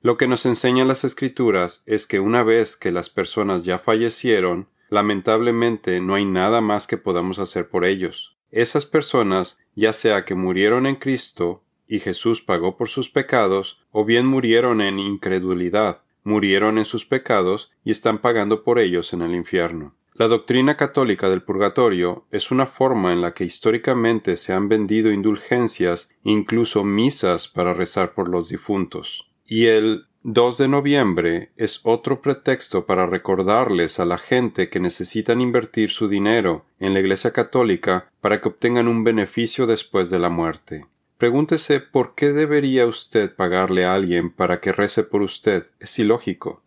Lo 0.01 0.17
que 0.17 0.29
nos 0.29 0.47
enseñan 0.47 0.87
las 0.87 1.03
escrituras 1.03 1.83
es 1.87 2.07
que 2.07 2.21
una 2.21 2.45
vez 2.45 2.77
que 2.77 2.93
las 2.93 3.11
personas 3.11 3.65
ya 3.65 3.81
fallecieron, 3.81 4.69
lamentablemente 4.91 6.01
no 6.01 6.15
hay 6.15 6.25
nada 6.25 6.61
más 6.61 6.87
que 6.87 6.97
podamos 6.97 7.41
hacer 7.41 7.69
por 7.69 7.85
ellos. 7.85 8.37
Esas 8.53 8.87
personas, 8.87 9.59
ya 9.75 9.93
sea 9.93 10.25
que 10.25 10.37
murieron 10.37 10.87
en 10.87 10.95
Cristo 10.95 11.65
y 11.89 11.99
Jesús 11.99 12.43
pagó 12.43 12.77
por 12.77 12.89
sus 12.89 13.11
pecados, 13.11 13.83
o 13.91 14.05
bien 14.05 14.25
murieron 14.25 14.81
en 14.81 15.01
incredulidad, 15.01 16.03
murieron 16.23 16.79
en 16.79 16.85
sus 16.85 17.05
pecados 17.05 17.73
y 17.83 17.91
están 17.91 18.19
pagando 18.21 18.63
por 18.63 18.79
ellos 18.79 19.13
en 19.13 19.23
el 19.23 19.35
infierno. 19.35 19.97
La 20.19 20.29
doctrina 20.29 20.79
católica 20.79 21.29
del 21.29 21.43
purgatorio 21.43 22.25
es 22.31 22.51
una 22.51 22.67
forma 22.67 23.13
en 23.13 23.21
la 23.21 23.35
que 23.35 23.45
históricamente 23.45 24.39
se 24.39 24.55
han 24.55 24.67
vendido 24.67 25.13
indulgencias, 25.13 26.11
incluso 26.25 26.85
misas 26.85 27.49
para 27.49 27.75
rezar 27.75 28.15
por 28.15 28.31
los 28.31 28.49
difuntos. 28.49 29.29
Y 29.45 29.67
el 29.67 30.07
2 30.23 30.57
de 30.57 30.69
noviembre 30.69 31.51
es 31.57 31.81
otro 31.83 32.23
pretexto 32.23 32.87
para 32.87 33.05
recordarles 33.05 34.01
a 34.01 34.07
la 34.07 34.17
gente 34.17 34.71
que 34.71 34.81
necesitan 34.81 35.43
invertir 35.43 35.91
su 35.91 36.09
dinero 36.09 36.65
en 36.81 36.95
la 36.95 37.01
Iglesia 37.01 37.33
Católica 37.33 38.11
para 38.23 38.41
que 38.41 38.49
obtengan 38.49 38.89
un 38.89 39.05
beneficio 39.05 39.67
después 39.67 40.09
de 40.09 40.19
la 40.19 40.31
muerte. 40.31 40.87
Pregúntese 41.19 41.81
por 41.81 42.15
qué 42.15 42.33
debería 42.33 42.87
usted 42.87 43.37
pagarle 43.37 43.85
a 43.85 43.95
alguien 43.95 44.31
para 44.31 44.61
que 44.61 44.73
rece 44.73 45.03
por 45.03 45.21
usted. 45.21 45.67
Es 45.79 45.99
ilógico. 45.99 46.63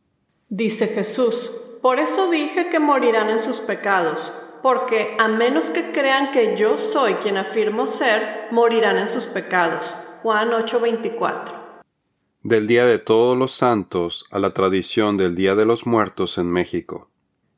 Dice 0.49 0.87
Jesús, 0.87 1.51
por 1.81 1.99
eso 1.99 2.29
dije 2.29 2.69
que 2.69 2.79
morirán 2.79 3.29
en 3.29 3.39
sus 3.39 3.59
pecados, 3.59 4.33
porque 4.61 5.15
a 5.19 5.27
menos 5.27 5.69
que 5.69 5.91
crean 5.91 6.31
que 6.31 6.57
yo 6.57 6.77
soy 6.77 7.15
quien 7.15 7.37
afirmo 7.37 7.87
ser, 7.87 8.47
morirán 8.51 8.97
en 8.97 9.07
sus 9.07 9.25
pecados. 9.25 9.95
Juan 10.21 10.51
8:24. 10.51 11.69
Del 12.43 12.67
Día 12.67 12.85
de 12.85 12.99
Todos 12.99 13.37
los 13.37 13.53
Santos 13.53 14.25
a 14.31 14.39
la 14.39 14.53
tradición 14.53 15.17
del 15.17 15.35
Día 15.35 15.55
de 15.55 15.65
los 15.65 15.85
Muertos 15.85 16.37
en 16.37 16.51
México. 16.51 17.09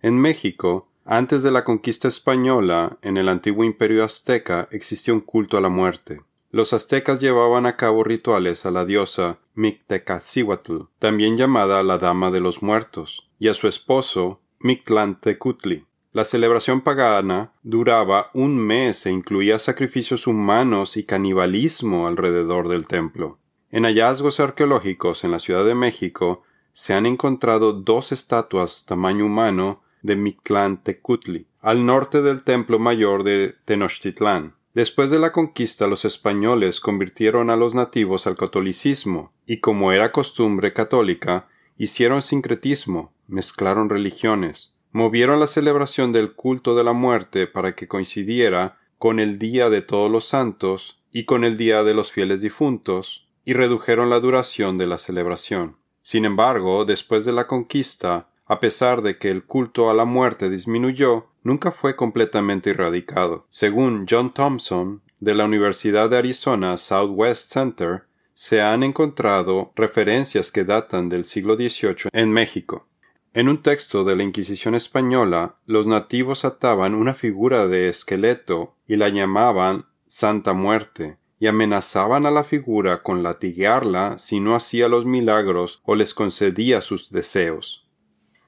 En 0.02 0.20
México, 0.20 0.90
antes 1.06 1.44
de 1.44 1.52
la 1.52 1.64
conquista 1.64 2.08
española, 2.08 2.98
en 3.02 3.18
el 3.18 3.30
antiguo 3.30 3.64
imperio 3.64 4.04
azteca 4.04 4.68
existía 4.72 5.14
un 5.14 5.22
culto 5.22 5.58
a 5.58 5.62
la 5.62 5.70
muerte. 5.70 6.22
Los 6.52 6.74
aztecas 6.74 7.20
llevaban 7.20 7.66
a 7.66 7.78
cabo 7.78 8.04
rituales 8.04 8.66
a 8.66 8.72
la 8.72 8.86
diosa 8.86 9.40
Mictecacihuatl, 9.56 10.82
también 11.00 11.38
llamada 11.38 11.82
la 11.82 11.98
Dama 11.98 12.30
de 12.30 12.42
los 12.42 12.62
Muertos, 12.62 13.31
y 13.42 13.48
a 13.48 13.56
su 13.56 13.68
esposo 13.68 14.40
Mictlantecutli. 14.60 15.88
La 16.14 16.26
celebración 16.26 16.82
pagana 16.82 17.54
duraba 17.64 18.30
un 18.36 18.56
mes 18.56 19.08
e 19.08 19.12
incluía 19.12 19.58
sacrificios 19.58 20.28
humanos 20.28 20.96
y 20.96 21.06
canibalismo 21.06 22.06
alrededor 22.06 22.68
del 22.68 22.86
templo. 22.86 23.40
En 23.72 23.86
hallazgos 23.86 24.40
arqueológicos 24.40 25.24
en 25.24 25.32
la 25.32 25.40
Ciudad 25.40 25.66
de 25.66 25.74
México 25.74 26.44
se 26.72 26.94
han 26.94 27.08
encontrado 27.08 27.74
dos 27.74 28.12
estatuas 28.12 28.86
tamaño 28.86 29.26
humano 29.26 29.82
de 30.04 30.18
Mictlantecutli, 30.18 31.48
al 31.62 31.84
norte 31.84 32.22
del 32.22 32.44
templo 32.44 32.78
mayor 32.78 33.24
de 33.24 33.56
Tenochtitlán. 33.66 34.54
Después 34.76 35.10
de 35.10 35.18
la 35.18 35.32
conquista 35.32 35.88
los 35.88 36.06
españoles 36.06 36.80
convirtieron 36.80 37.50
a 37.50 37.56
los 37.56 37.74
nativos 37.74 38.28
al 38.28 38.36
catolicismo 38.36 39.34
y 39.48 39.58
como 39.62 39.92
era 39.94 40.12
costumbre 40.12 40.74
católica, 40.74 41.48
hicieron 41.82 42.22
sincretismo, 42.22 43.12
mezclaron 43.32 43.90
religiones, 43.90 44.76
movieron 44.92 45.40
la 45.40 45.48
celebración 45.48 46.12
del 46.12 46.34
culto 46.34 46.76
de 46.76 46.84
la 46.84 46.94
muerte 46.94 47.48
para 47.48 47.76
que 47.76 47.88
coincidiera 47.88 48.78
con 49.00 49.20
el 49.20 49.40
Día 49.40 49.70
de 49.70 49.82
Todos 49.82 50.12
los 50.12 50.28
Santos 50.28 51.02
y 51.12 51.26
con 51.26 51.44
el 51.44 51.58
Día 51.58 51.84
de 51.84 51.94
los 51.94 52.12
Fieles 52.12 52.42
Difuntos, 52.42 53.28
y 53.44 53.54
redujeron 53.54 54.10
la 54.10 54.20
duración 54.20 54.78
de 54.78 54.86
la 54.86 54.98
celebración. 54.98 55.78
Sin 56.04 56.26
embargo, 56.26 56.86
después 56.86 57.26
de 57.26 57.34
la 57.34 57.48
conquista, 57.48 58.28
a 58.46 58.60
pesar 58.60 59.02
de 59.02 59.18
que 59.18 59.32
el 59.32 59.44
culto 59.44 59.90
a 59.90 59.94
la 59.94 60.06
muerte 60.06 60.50
disminuyó, 60.50 61.28
nunca 61.44 61.72
fue 61.72 61.96
completamente 61.96 62.72
erradicado. 62.72 63.48
Según 63.50 64.06
John 64.10 64.34
Thompson, 64.34 65.02
de 65.20 65.36
la 65.36 65.46
Universidad 65.46 66.10
de 66.10 66.18
Arizona 66.18 66.78
Southwest 66.78 67.52
Center, 67.52 68.04
se 68.34 68.62
han 68.62 68.84
encontrado 68.84 69.72
referencias 69.76 70.52
que 70.52 70.66
datan 70.66 71.10
del 71.10 71.26
siglo 71.26 71.56
XVIII 71.56 72.10
en 72.12 72.32
México. 72.32 72.88
En 73.34 73.48
un 73.48 73.62
texto 73.64 74.04
de 74.04 74.18
la 74.18 74.24
Inquisición 74.24 74.76
española, 74.76 75.56
los 75.66 75.88
nativos 75.88 76.44
ataban 76.44 76.94
una 76.94 77.14
figura 77.14 77.66
de 77.66 77.88
esqueleto 77.88 78.76
y 78.88 78.98
la 78.98 79.08
llamaban 79.08 79.86
Santa 80.06 80.52
Muerte, 80.52 81.18
y 81.40 81.48
amenazaban 81.48 82.26
a 82.26 82.32
la 82.32 82.44
figura 82.44 83.04
con 83.04 83.24
latigarla 83.24 84.20
si 84.20 84.42
no 84.42 84.54
hacía 84.54 84.90
los 84.90 85.06
milagros 85.06 85.80
o 85.86 85.96
les 85.96 86.14
concedía 86.14 86.82
sus 86.82 87.10
deseos. 87.10 87.88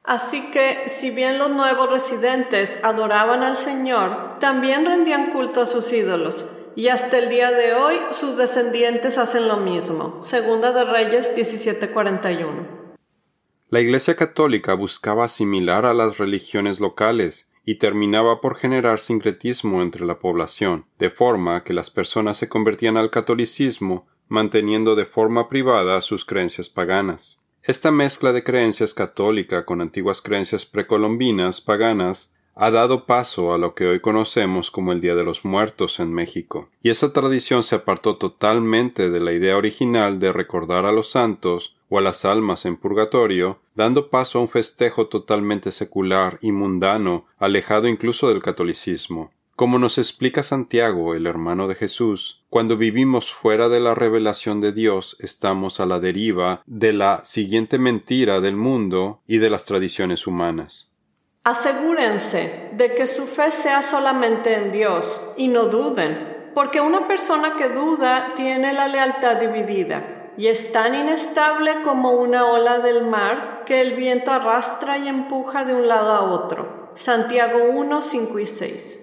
Así 0.03 0.51
que, 0.51 0.83
si 0.87 1.11
bien 1.11 1.39
los 1.39 1.49
nuevos 1.49 1.89
residentes 1.89 2.77
adoraban 2.83 3.41
al 3.41 3.55
Señor, 3.55 4.37
también 4.39 4.85
rendían 4.85 5.31
culto 5.31 5.61
a 5.61 5.65
sus 5.65 5.93
ídolos, 5.93 6.45
y 6.75 6.89
hasta 6.89 7.19
el 7.19 7.29
día 7.29 7.51
de 7.51 7.73
hoy 7.73 7.95
sus 8.11 8.35
descendientes 8.35 9.17
hacen 9.17 9.47
lo 9.47 9.55
mismo. 9.55 10.21
Segunda 10.21 10.73
de 10.73 10.83
Reyes 10.83 11.33
17:41. 11.33 12.82
La 13.73 13.81
Iglesia 13.81 14.15
Católica 14.15 14.75
buscaba 14.75 15.25
asimilar 15.25 15.87
a 15.87 15.95
las 15.95 16.19
religiones 16.19 16.79
locales 16.79 17.49
y 17.65 17.79
terminaba 17.79 18.39
por 18.39 18.55
generar 18.55 18.99
sincretismo 18.99 19.81
entre 19.81 20.05
la 20.05 20.19
población, 20.19 20.85
de 20.99 21.09
forma 21.09 21.63
que 21.63 21.73
las 21.73 21.89
personas 21.89 22.37
se 22.37 22.47
convertían 22.47 22.97
al 22.97 23.09
catolicismo 23.09 24.05
manteniendo 24.27 24.93
de 24.95 25.05
forma 25.05 25.49
privada 25.49 25.99
sus 26.01 26.23
creencias 26.23 26.69
paganas. 26.69 27.41
Esta 27.63 27.89
mezcla 27.89 28.31
de 28.31 28.43
creencias 28.43 28.93
católica 28.93 29.65
con 29.65 29.81
antiguas 29.81 30.21
creencias 30.21 30.67
precolombinas 30.67 31.59
paganas 31.59 32.31
ha 32.53 32.69
dado 32.69 33.07
paso 33.07 33.55
a 33.55 33.57
lo 33.57 33.73
que 33.73 33.87
hoy 33.87 33.99
conocemos 34.01 34.69
como 34.69 34.91
el 34.91 35.01
Día 35.01 35.15
de 35.15 35.23
los 35.23 35.45
Muertos 35.45 35.99
en 35.99 36.13
México, 36.13 36.69
y 36.83 36.91
esa 36.91 37.11
tradición 37.11 37.63
se 37.63 37.73
apartó 37.73 38.17
totalmente 38.17 39.09
de 39.09 39.19
la 39.19 39.31
idea 39.31 39.57
original 39.57 40.19
de 40.19 40.31
recordar 40.31 40.85
a 40.85 40.91
los 40.91 41.09
santos 41.09 41.75
o 41.89 41.97
a 41.97 42.01
las 42.01 42.23
almas 42.25 42.67
en 42.67 42.77
purgatorio, 42.77 43.62
dando 43.75 44.09
paso 44.09 44.39
a 44.39 44.41
un 44.41 44.49
festejo 44.49 45.07
totalmente 45.07 45.71
secular 45.71 46.37
y 46.41 46.51
mundano, 46.51 47.25
alejado 47.37 47.87
incluso 47.87 48.29
del 48.29 48.41
catolicismo. 48.41 49.31
Como 49.55 49.77
nos 49.77 49.99
explica 49.99 50.41
Santiago, 50.41 51.13
el 51.13 51.27
hermano 51.27 51.67
de 51.67 51.75
Jesús, 51.75 52.43
cuando 52.49 52.75
vivimos 52.75 53.31
fuera 53.31 53.69
de 53.69 53.79
la 53.79 53.93
revelación 53.93 54.61
de 54.61 54.71
Dios 54.71 55.15
estamos 55.19 55.79
a 55.79 55.85
la 55.85 55.99
deriva 55.99 56.63
de 56.65 56.91
la 56.91 57.21
siguiente 57.23 57.77
mentira 57.77 58.41
del 58.41 58.55
mundo 58.55 59.21
y 59.27 59.37
de 59.37 59.51
las 59.51 59.65
tradiciones 59.65 60.25
humanas. 60.25 60.91
Asegúrense 61.43 62.69
de 62.73 62.95
que 62.95 63.05
su 63.05 63.27
fe 63.27 63.51
sea 63.51 63.83
solamente 63.83 64.55
en 64.55 64.71
Dios 64.71 65.21
y 65.37 65.49
no 65.49 65.65
duden, 65.65 66.51
porque 66.55 66.81
una 66.81 67.07
persona 67.07 67.55
que 67.55 67.69
duda 67.69 68.33
tiene 68.35 68.73
la 68.73 68.87
lealtad 68.87 69.37
dividida 69.37 70.22
y 70.37 70.47
es 70.47 70.71
tan 70.71 70.95
inestable 70.95 71.83
como 71.83 72.11
una 72.11 72.45
ola 72.45 72.79
del 72.79 73.05
mar 73.05 73.63
que 73.65 73.81
el 73.81 73.95
viento 73.95 74.31
arrastra 74.31 74.97
y 74.97 75.07
empuja 75.07 75.65
de 75.65 75.75
un 75.75 75.87
lado 75.87 76.11
a 76.11 76.21
otro. 76.21 76.91
Santiago 76.95 77.59
1, 77.71 78.01
5 78.01 78.39
y 78.39 78.45
6. 78.45 78.99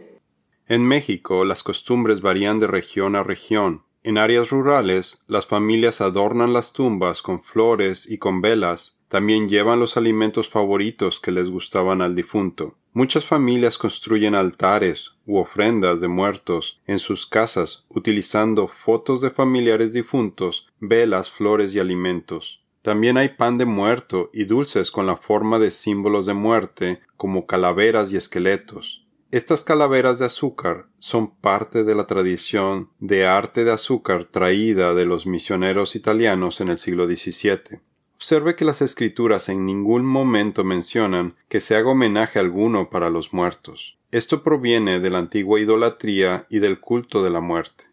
En 0.67 0.85
México 0.85 1.45
las 1.45 1.63
costumbres 1.63 2.21
varían 2.21 2.61
de 2.61 2.67
región 2.67 3.17
a 3.17 3.23
región. 3.23 3.85
En 4.03 4.17
áreas 4.17 4.51
rurales, 4.51 5.25
las 5.27 5.47
familias 5.47 6.01
adornan 6.01 6.53
las 6.53 6.73
tumbas 6.73 7.23
con 7.23 7.43
flores 7.43 8.11
y 8.11 8.19
con 8.19 8.41
velas, 8.41 9.01
también 9.09 9.49
llevan 9.49 9.81
los 9.81 9.97
alimentos 9.97 10.49
favoritos 10.49 11.19
que 11.19 11.33
les 11.33 11.51
gustaban 11.51 12.01
al 12.01 12.15
difunto. 12.15 12.77
Muchas 12.93 13.25
familias 13.25 13.79
construyen 13.79 14.35
altares 14.35 15.13
u 15.25 15.39
ofrendas 15.39 16.01
de 16.01 16.09
muertos 16.09 16.81
en 16.89 16.99
sus 16.99 17.25
casas 17.25 17.87
utilizando 17.89 18.67
fotos 18.67 19.21
de 19.21 19.31
familiares 19.31 19.93
difuntos, 19.93 20.67
velas, 20.81 21.31
flores 21.31 21.73
y 21.75 21.79
alimentos. 21.79 22.65
También 22.83 23.17
hay 23.17 23.29
pan 23.29 23.59
de 23.59 23.65
muerto 23.65 24.31
y 24.33 24.45
dulces 24.45 24.91
con 24.91 25.07
la 25.07 25.17
forma 25.17 25.61
de 25.61 25.71
símbolos 25.71 26.27
de 26.27 26.35
muerte 26.35 27.01
como 27.17 27.47
calaveras 27.47 28.13
y 28.13 28.17
esqueletos. 28.17 29.07
Estas 29.31 29.63
calaveras 29.63 30.19
de 30.19 30.25
azúcar 30.25 30.87
son 30.99 31.37
parte 31.37 31.85
de 31.85 31.95
la 31.95 32.09
tradición 32.09 32.91
de 32.99 33.25
arte 33.25 33.63
de 33.65 33.71
azúcar 33.71 34.25
traída 34.25 34.95
de 34.95 35.07
los 35.07 35.29
misioneros 35.29 35.95
italianos 35.95 36.61
en 36.61 36.69
el 36.69 36.79
siglo 36.79 37.07
XVII. 37.07 37.81
Observe 38.21 38.55
que 38.55 38.67
las 38.67 38.83
escrituras 38.83 39.49
en 39.49 39.65
ningún 39.65 40.05
momento 40.05 40.63
mencionan 40.63 41.37
que 41.49 41.59
se 41.59 41.75
haga 41.75 41.93
homenaje 41.93 42.39
alguno 42.39 42.91
para 42.91 43.09
los 43.09 43.33
muertos. 43.33 43.97
Esto 44.11 44.43
proviene 44.43 45.01
de 45.01 45.09
la 45.09 45.17
antigua 45.17 45.59
idolatría 45.59 46.45
y 46.51 46.59
del 46.59 46.81
culto 46.81 47.23
de 47.23 47.31
la 47.31 47.41
muerte. 47.41 47.85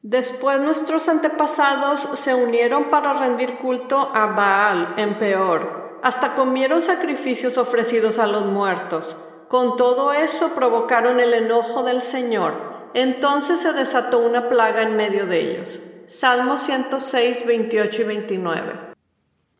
Después 0.00 0.58
nuestros 0.58 1.06
antepasados 1.06 2.08
se 2.18 2.32
unieron 2.32 2.88
para 2.88 3.12
rendir 3.12 3.58
culto 3.58 4.10
a 4.14 4.24
Baal 4.28 4.94
en 4.96 5.18
Peor, 5.18 6.00
hasta 6.02 6.34
comieron 6.34 6.80
sacrificios 6.80 7.58
ofrecidos 7.58 8.18
a 8.18 8.26
los 8.26 8.46
muertos. 8.46 9.18
Con 9.48 9.76
todo 9.76 10.14
eso 10.14 10.54
provocaron 10.54 11.20
el 11.20 11.34
enojo 11.34 11.82
del 11.82 12.00
Señor. 12.00 12.88
Entonces 12.94 13.58
se 13.58 13.74
desató 13.74 14.18
una 14.20 14.48
plaga 14.48 14.80
en 14.80 14.96
medio 14.96 15.26
de 15.26 15.40
ellos. 15.40 15.78
Salmos 16.06 16.60
106, 16.60 17.44
28 17.44 18.00
y 18.00 18.04
29. 18.06 18.91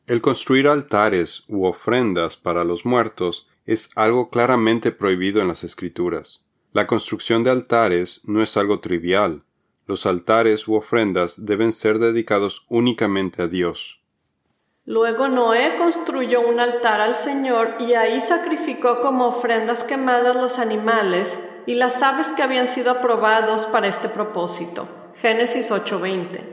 El 0.09 0.21
construir 0.21 0.66
altares 0.66 1.44
u 1.47 1.64
ofrendas 1.64 2.37
para 2.37 2.64
los 2.64 2.85
muertos 2.85 3.49
es 3.66 3.90
algo 3.94 4.30
claramente 4.30 4.90
prohibido 4.90 5.40
en 5.40 5.47
las 5.47 5.62
Escrituras. 5.62 6.44
La 6.73 6.88
construcción 6.88 7.44
de 7.44 7.50
altares 7.50 8.21
no 8.25 8.42
es 8.42 8.56
algo 8.56 8.80
trivial. 8.80 9.44
Los 9.87 10.04
altares 10.06 10.66
u 10.66 10.75
ofrendas 10.75 11.47
deben 11.47 11.71
ser 11.71 12.00
dedicados 12.00 12.66
únicamente 12.68 13.42
a 13.42 13.47
Dios. 13.47 14.00
Luego 14.85 15.28
Noé 15.28 15.76
construyó 15.78 16.40
un 16.40 16.59
altar 16.59 17.00
al 17.00 17.14
Señor 17.14 17.76
y 17.78 17.92
ahí 17.92 18.21
sacrificó 18.21 19.00
como 19.00 19.26
ofrendas 19.26 19.85
quemadas 19.85 20.35
los 20.35 20.59
animales 20.59 21.38
y 21.66 21.76
las 21.76 22.02
aves 22.02 22.32
que 22.32 22.42
habían 22.42 22.66
sido 22.66 22.90
aprobados 22.90 23.66
para 23.66 23.87
este 23.87 24.09
propósito. 24.09 24.88
Génesis 25.14 25.71
8:20. 25.71 26.51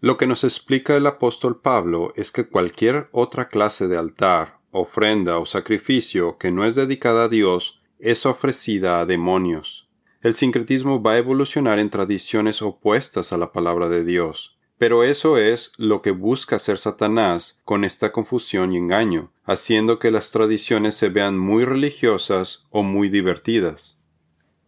Lo 0.00 0.16
que 0.16 0.26
nos 0.26 0.44
explica 0.44 0.96
el 0.96 1.06
apóstol 1.06 1.60
Pablo 1.60 2.12
es 2.16 2.30
que 2.30 2.48
cualquier 2.48 3.08
otra 3.12 3.48
clase 3.48 3.88
de 3.88 3.96
altar, 3.96 4.58
ofrenda 4.70 5.38
o 5.38 5.46
sacrificio 5.46 6.38
que 6.38 6.50
no 6.50 6.64
es 6.64 6.74
dedicada 6.74 7.24
a 7.24 7.28
Dios 7.28 7.80
es 7.98 8.26
ofrecida 8.26 9.00
a 9.00 9.06
demonios. 9.06 9.88
El 10.20 10.34
sincretismo 10.34 11.02
va 11.02 11.12
a 11.12 11.18
evolucionar 11.18 11.78
en 11.78 11.90
tradiciones 11.90 12.62
opuestas 12.62 13.32
a 13.32 13.36
la 13.36 13.52
palabra 13.52 13.88
de 13.88 14.04
Dios 14.04 14.58
pero 14.78 15.02
eso 15.02 15.36
es 15.36 15.72
lo 15.76 16.02
que 16.02 16.12
busca 16.12 16.56
hacer 16.56 16.78
Satanás 16.78 17.60
con 17.64 17.84
esta 17.84 18.12
confusión 18.12 18.72
y 18.72 18.76
engaño, 18.76 19.32
haciendo 19.44 19.98
que 19.98 20.12
las 20.12 20.30
tradiciones 20.30 20.94
se 20.94 21.08
vean 21.08 21.36
muy 21.36 21.64
religiosas 21.64 22.66
o 22.70 22.84
muy 22.84 23.08
divertidas. 23.08 24.00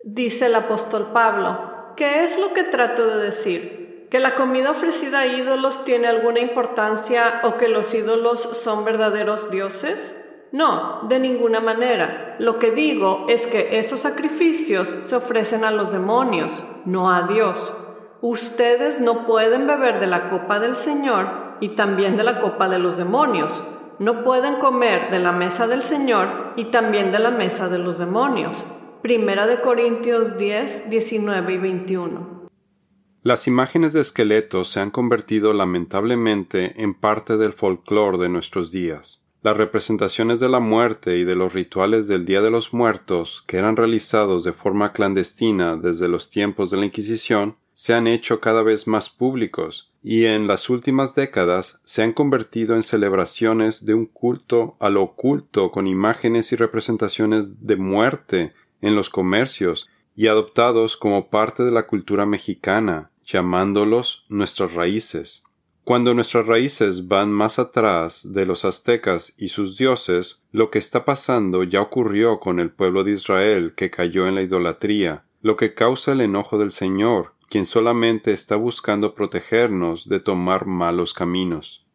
Dice 0.02 0.46
el 0.46 0.56
apóstol 0.56 1.12
Pablo, 1.12 1.94
¿qué 1.96 2.24
es 2.24 2.38
lo 2.38 2.52
que 2.52 2.64
trato 2.64 3.06
de 3.06 3.24
decir? 3.24 3.89
¿Que 4.10 4.18
la 4.18 4.34
comida 4.34 4.72
ofrecida 4.72 5.20
a 5.20 5.26
ídolos 5.28 5.84
tiene 5.84 6.08
alguna 6.08 6.40
importancia 6.40 7.42
o 7.44 7.56
que 7.56 7.68
los 7.68 7.94
ídolos 7.94 8.40
son 8.40 8.84
verdaderos 8.84 9.52
dioses? 9.52 10.20
No, 10.50 11.02
de 11.08 11.20
ninguna 11.20 11.60
manera. 11.60 12.34
Lo 12.40 12.58
que 12.58 12.72
digo 12.72 13.26
es 13.28 13.46
que 13.46 13.78
esos 13.78 14.00
sacrificios 14.00 14.96
se 15.02 15.14
ofrecen 15.14 15.64
a 15.64 15.70
los 15.70 15.92
demonios, 15.92 16.64
no 16.84 17.12
a 17.12 17.28
Dios. 17.28 17.72
Ustedes 18.20 19.00
no 19.00 19.26
pueden 19.26 19.68
beber 19.68 20.00
de 20.00 20.08
la 20.08 20.28
copa 20.28 20.58
del 20.58 20.74
Señor 20.74 21.28
y 21.60 21.70
también 21.70 22.16
de 22.16 22.24
la 22.24 22.40
copa 22.40 22.68
de 22.68 22.80
los 22.80 22.96
demonios. 22.96 23.62
No 24.00 24.24
pueden 24.24 24.56
comer 24.56 25.10
de 25.10 25.20
la 25.20 25.30
mesa 25.30 25.68
del 25.68 25.84
Señor 25.84 26.54
y 26.56 26.64
también 26.64 27.12
de 27.12 27.20
la 27.20 27.30
mesa 27.30 27.68
de 27.68 27.78
los 27.78 27.96
demonios. 27.96 28.66
Primera 29.02 29.46
de 29.46 29.60
Corintios 29.60 30.36
10, 30.36 30.90
19 30.90 31.52
y 31.52 31.58
21. 31.58 32.29
Las 33.22 33.46
imágenes 33.46 33.92
de 33.92 34.00
esqueletos 34.00 34.70
se 34.70 34.80
han 34.80 34.90
convertido 34.90 35.52
lamentablemente 35.52 36.82
en 36.82 36.94
parte 36.94 37.36
del 37.36 37.52
folclore 37.52 38.16
de 38.16 38.30
nuestros 38.30 38.72
días. 38.72 39.22
Las 39.42 39.58
representaciones 39.58 40.40
de 40.40 40.48
la 40.48 40.58
muerte 40.58 41.18
y 41.18 41.24
de 41.24 41.34
los 41.34 41.52
rituales 41.52 42.08
del 42.08 42.24
Día 42.24 42.40
de 42.40 42.50
los 42.50 42.72
Muertos, 42.72 43.44
que 43.46 43.58
eran 43.58 43.76
realizados 43.76 44.42
de 44.42 44.54
forma 44.54 44.92
clandestina 44.92 45.76
desde 45.76 46.08
los 46.08 46.30
tiempos 46.30 46.70
de 46.70 46.78
la 46.78 46.86
Inquisición, 46.86 47.56
se 47.74 47.92
han 47.92 48.06
hecho 48.06 48.40
cada 48.40 48.62
vez 48.62 48.86
más 48.86 49.10
públicos 49.10 49.92
y 50.02 50.24
en 50.24 50.46
las 50.46 50.70
últimas 50.70 51.14
décadas 51.14 51.78
se 51.84 52.02
han 52.02 52.14
convertido 52.14 52.74
en 52.74 52.82
celebraciones 52.82 53.84
de 53.84 53.92
un 53.92 54.06
culto 54.06 54.76
al 54.80 54.96
oculto 54.96 55.70
con 55.70 55.86
imágenes 55.86 56.52
y 56.52 56.56
representaciones 56.56 57.66
de 57.66 57.76
muerte 57.76 58.54
en 58.80 58.96
los 58.96 59.10
comercios 59.10 59.90
y 60.16 60.26
adoptados 60.26 60.96
como 60.96 61.30
parte 61.30 61.64
de 61.64 61.70
la 61.70 61.86
cultura 61.86 62.26
mexicana, 62.26 63.09
llamándolos 63.30 64.24
nuestras 64.28 64.74
raíces. 64.74 65.44
Cuando 65.84 66.14
nuestras 66.14 66.46
raíces 66.46 67.08
van 67.08 67.32
más 67.32 67.58
atrás 67.58 68.32
de 68.32 68.46
los 68.46 68.64
aztecas 68.64 69.34
y 69.38 69.48
sus 69.48 69.76
dioses, 69.76 70.42
lo 70.52 70.70
que 70.70 70.78
está 70.78 71.04
pasando 71.04 71.64
ya 71.64 71.80
ocurrió 71.80 72.38
con 72.38 72.60
el 72.60 72.70
pueblo 72.70 73.02
de 73.02 73.12
Israel 73.12 73.74
que 73.74 73.90
cayó 73.90 74.26
en 74.28 74.34
la 74.34 74.42
idolatría, 74.42 75.24
lo 75.42 75.56
que 75.56 75.74
causa 75.74 76.12
el 76.12 76.20
enojo 76.20 76.58
del 76.58 76.70
Señor, 76.70 77.34
quien 77.48 77.64
solamente 77.64 78.32
está 78.32 78.56
buscando 78.56 79.14
protegernos 79.14 80.08
de 80.08 80.20
tomar 80.20 80.66
malos 80.66 81.14
caminos. 81.14 81.86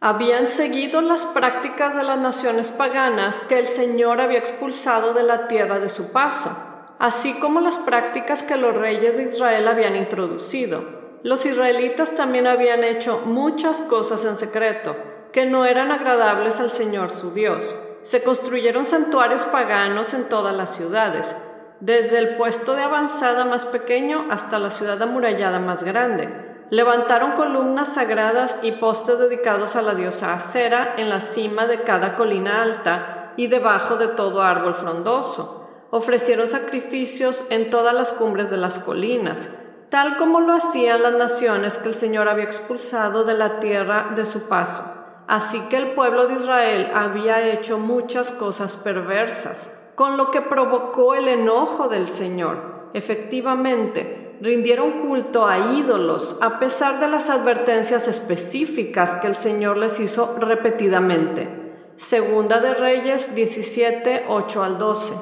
Habían 0.00 0.46
seguido 0.46 1.00
las 1.02 1.26
prácticas 1.26 1.94
de 1.94 2.02
las 2.02 2.18
naciones 2.18 2.70
paganas 2.70 3.42
que 3.44 3.58
el 3.58 3.66
Señor 3.66 4.20
había 4.20 4.38
expulsado 4.38 5.12
de 5.12 5.22
la 5.22 5.46
tierra 5.46 5.78
de 5.78 5.88
su 5.88 6.10
paso, 6.10 6.56
así 7.00 7.32
como 7.40 7.60
las 7.60 7.78
prácticas 7.78 8.42
que 8.42 8.58
los 8.58 8.76
reyes 8.76 9.16
de 9.16 9.24
Israel 9.24 9.66
habían 9.66 9.96
introducido. 9.96 10.84
Los 11.22 11.46
israelitas 11.46 12.14
también 12.14 12.46
habían 12.46 12.84
hecho 12.84 13.22
muchas 13.24 13.80
cosas 13.80 14.24
en 14.24 14.36
secreto, 14.36 14.94
que 15.32 15.46
no 15.46 15.64
eran 15.64 15.90
agradables 15.92 16.60
al 16.60 16.70
Señor 16.70 17.10
su 17.10 17.32
Dios. 17.32 17.74
Se 18.02 18.22
construyeron 18.22 18.84
santuarios 18.84 19.42
paganos 19.46 20.12
en 20.12 20.28
todas 20.28 20.54
las 20.54 20.76
ciudades, 20.76 21.36
desde 21.80 22.18
el 22.18 22.36
puesto 22.36 22.74
de 22.74 22.82
avanzada 22.82 23.46
más 23.46 23.64
pequeño 23.64 24.26
hasta 24.30 24.58
la 24.58 24.70
ciudad 24.70 25.00
amurallada 25.02 25.58
más 25.58 25.82
grande. 25.82 26.28
Levantaron 26.68 27.32
columnas 27.32 27.94
sagradas 27.94 28.58
y 28.62 28.72
postes 28.72 29.18
dedicados 29.18 29.74
a 29.74 29.82
la 29.82 29.94
diosa 29.94 30.34
Acera 30.34 30.94
en 30.98 31.08
la 31.08 31.22
cima 31.22 31.66
de 31.66 31.82
cada 31.82 32.14
colina 32.14 32.62
alta 32.62 33.32
y 33.36 33.46
debajo 33.46 33.96
de 33.96 34.08
todo 34.08 34.42
árbol 34.42 34.74
frondoso. 34.74 35.59
Ofrecieron 35.90 36.46
sacrificios 36.46 37.44
en 37.50 37.70
todas 37.70 37.94
las 37.94 38.12
cumbres 38.12 38.50
de 38.50 38.56
las 38.56 38.78
colinas, 38.78 39.48
tal 39.88 40.16
como 40.16 40.40
lo 40.40 40.52
hacían 40.52 41.02
las 41.02 41.14
naciones 41.14 41.78
que 41.78 41.88
el 41.88 41.94
Señor 41.94 42.28
había 42.28 42.44
expulsado 42.44 43.24
de 43.24 43.34
la 43.34 43.58
tierra 43.58 44.12
de 44.14 44.24
su 44.24 44.44
paso. 44.44 44.84
Así 45.26 45.60
que 45.68 45.76
el 45.76 45.92
pueblo 45.92 46.26
de 46.26 46.34
Israel 46.34 46.90
había 46.94 47.48
hecho 47.50 47.78
muchas 47.78 48.30
cosas 48.30 48.76
perversas 48.76 49.76
con 49.94 50.16
lo 50.16 50.30
que 50.30 50.40
provocó 50.40 51.14
el 51.14 51.28
enojo 51.28 51.88
del 51.88 52.08
Señor. 52.08 52.90
Efectivamente, 52.94 54.38
rindieron 54.40 54.92
culto 55.02 55.46
a 55.46 55.58
ídolos 55.58 56.38
a 56.40 56.58
pesar 56.58 57.00
de 57.00 57.08
las 57.08 57.28
advertencias 57.28 58.08
específicas 58.08 59.16
que 59.16 59.26
el 59.26 59.34
Señor 59.34 59.76
les 59.76 60.00
hizo 60.00 60.36
repetidamente. 60.38 61.48
Segunda 61.96 62.60
de 62.60 62.74
Reyes 62.74 63.34
17, 63.34 64.24
8 64.28 64.64
al 64.64 64.78
12. 64.78 65.14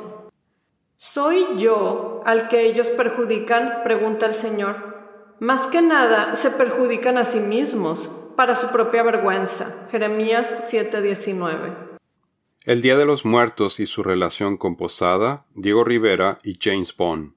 ¿Soy 1.01 1.47
yo 1.59 2.23
al 2.25 2.49
que 2.49 2.67
ellos 2.67 2.89
perjudican? 2.89 3.85
pregunta 3.85 4.27
el 4.27 4.35
Señor. 4.35 4.97
Más 5.39 5.69
que 5.69 5.81
nada, 5.81 6.35
se 6.35 6.51
perjudican 6.51 7.19
a 7.19 7.25
sí 7.25 7.39
mismos 7.39 8.11
para 8.35 8.57
su 8.57 8.71
propia 8.71 9.05
vergüenza. 9.05 9.87
Jeremías 9.93 10.69
7:19. 10.69 11.73
El 12.67 12.83
Día 12.83 12.97
de 12.97 13.07
los 13.07 13.25
Muertos 13.25 13.79
y 13.79 13.87
su 13.87 14.03
relación 14.03 14.57
con 14.57 14.75
Posada, 14.75 15.47
Diego 15.55 15.85
Rivera 15.85 16.41
y 16.43 16.59
James 16.61 16.97
Bond. 16.97 17.35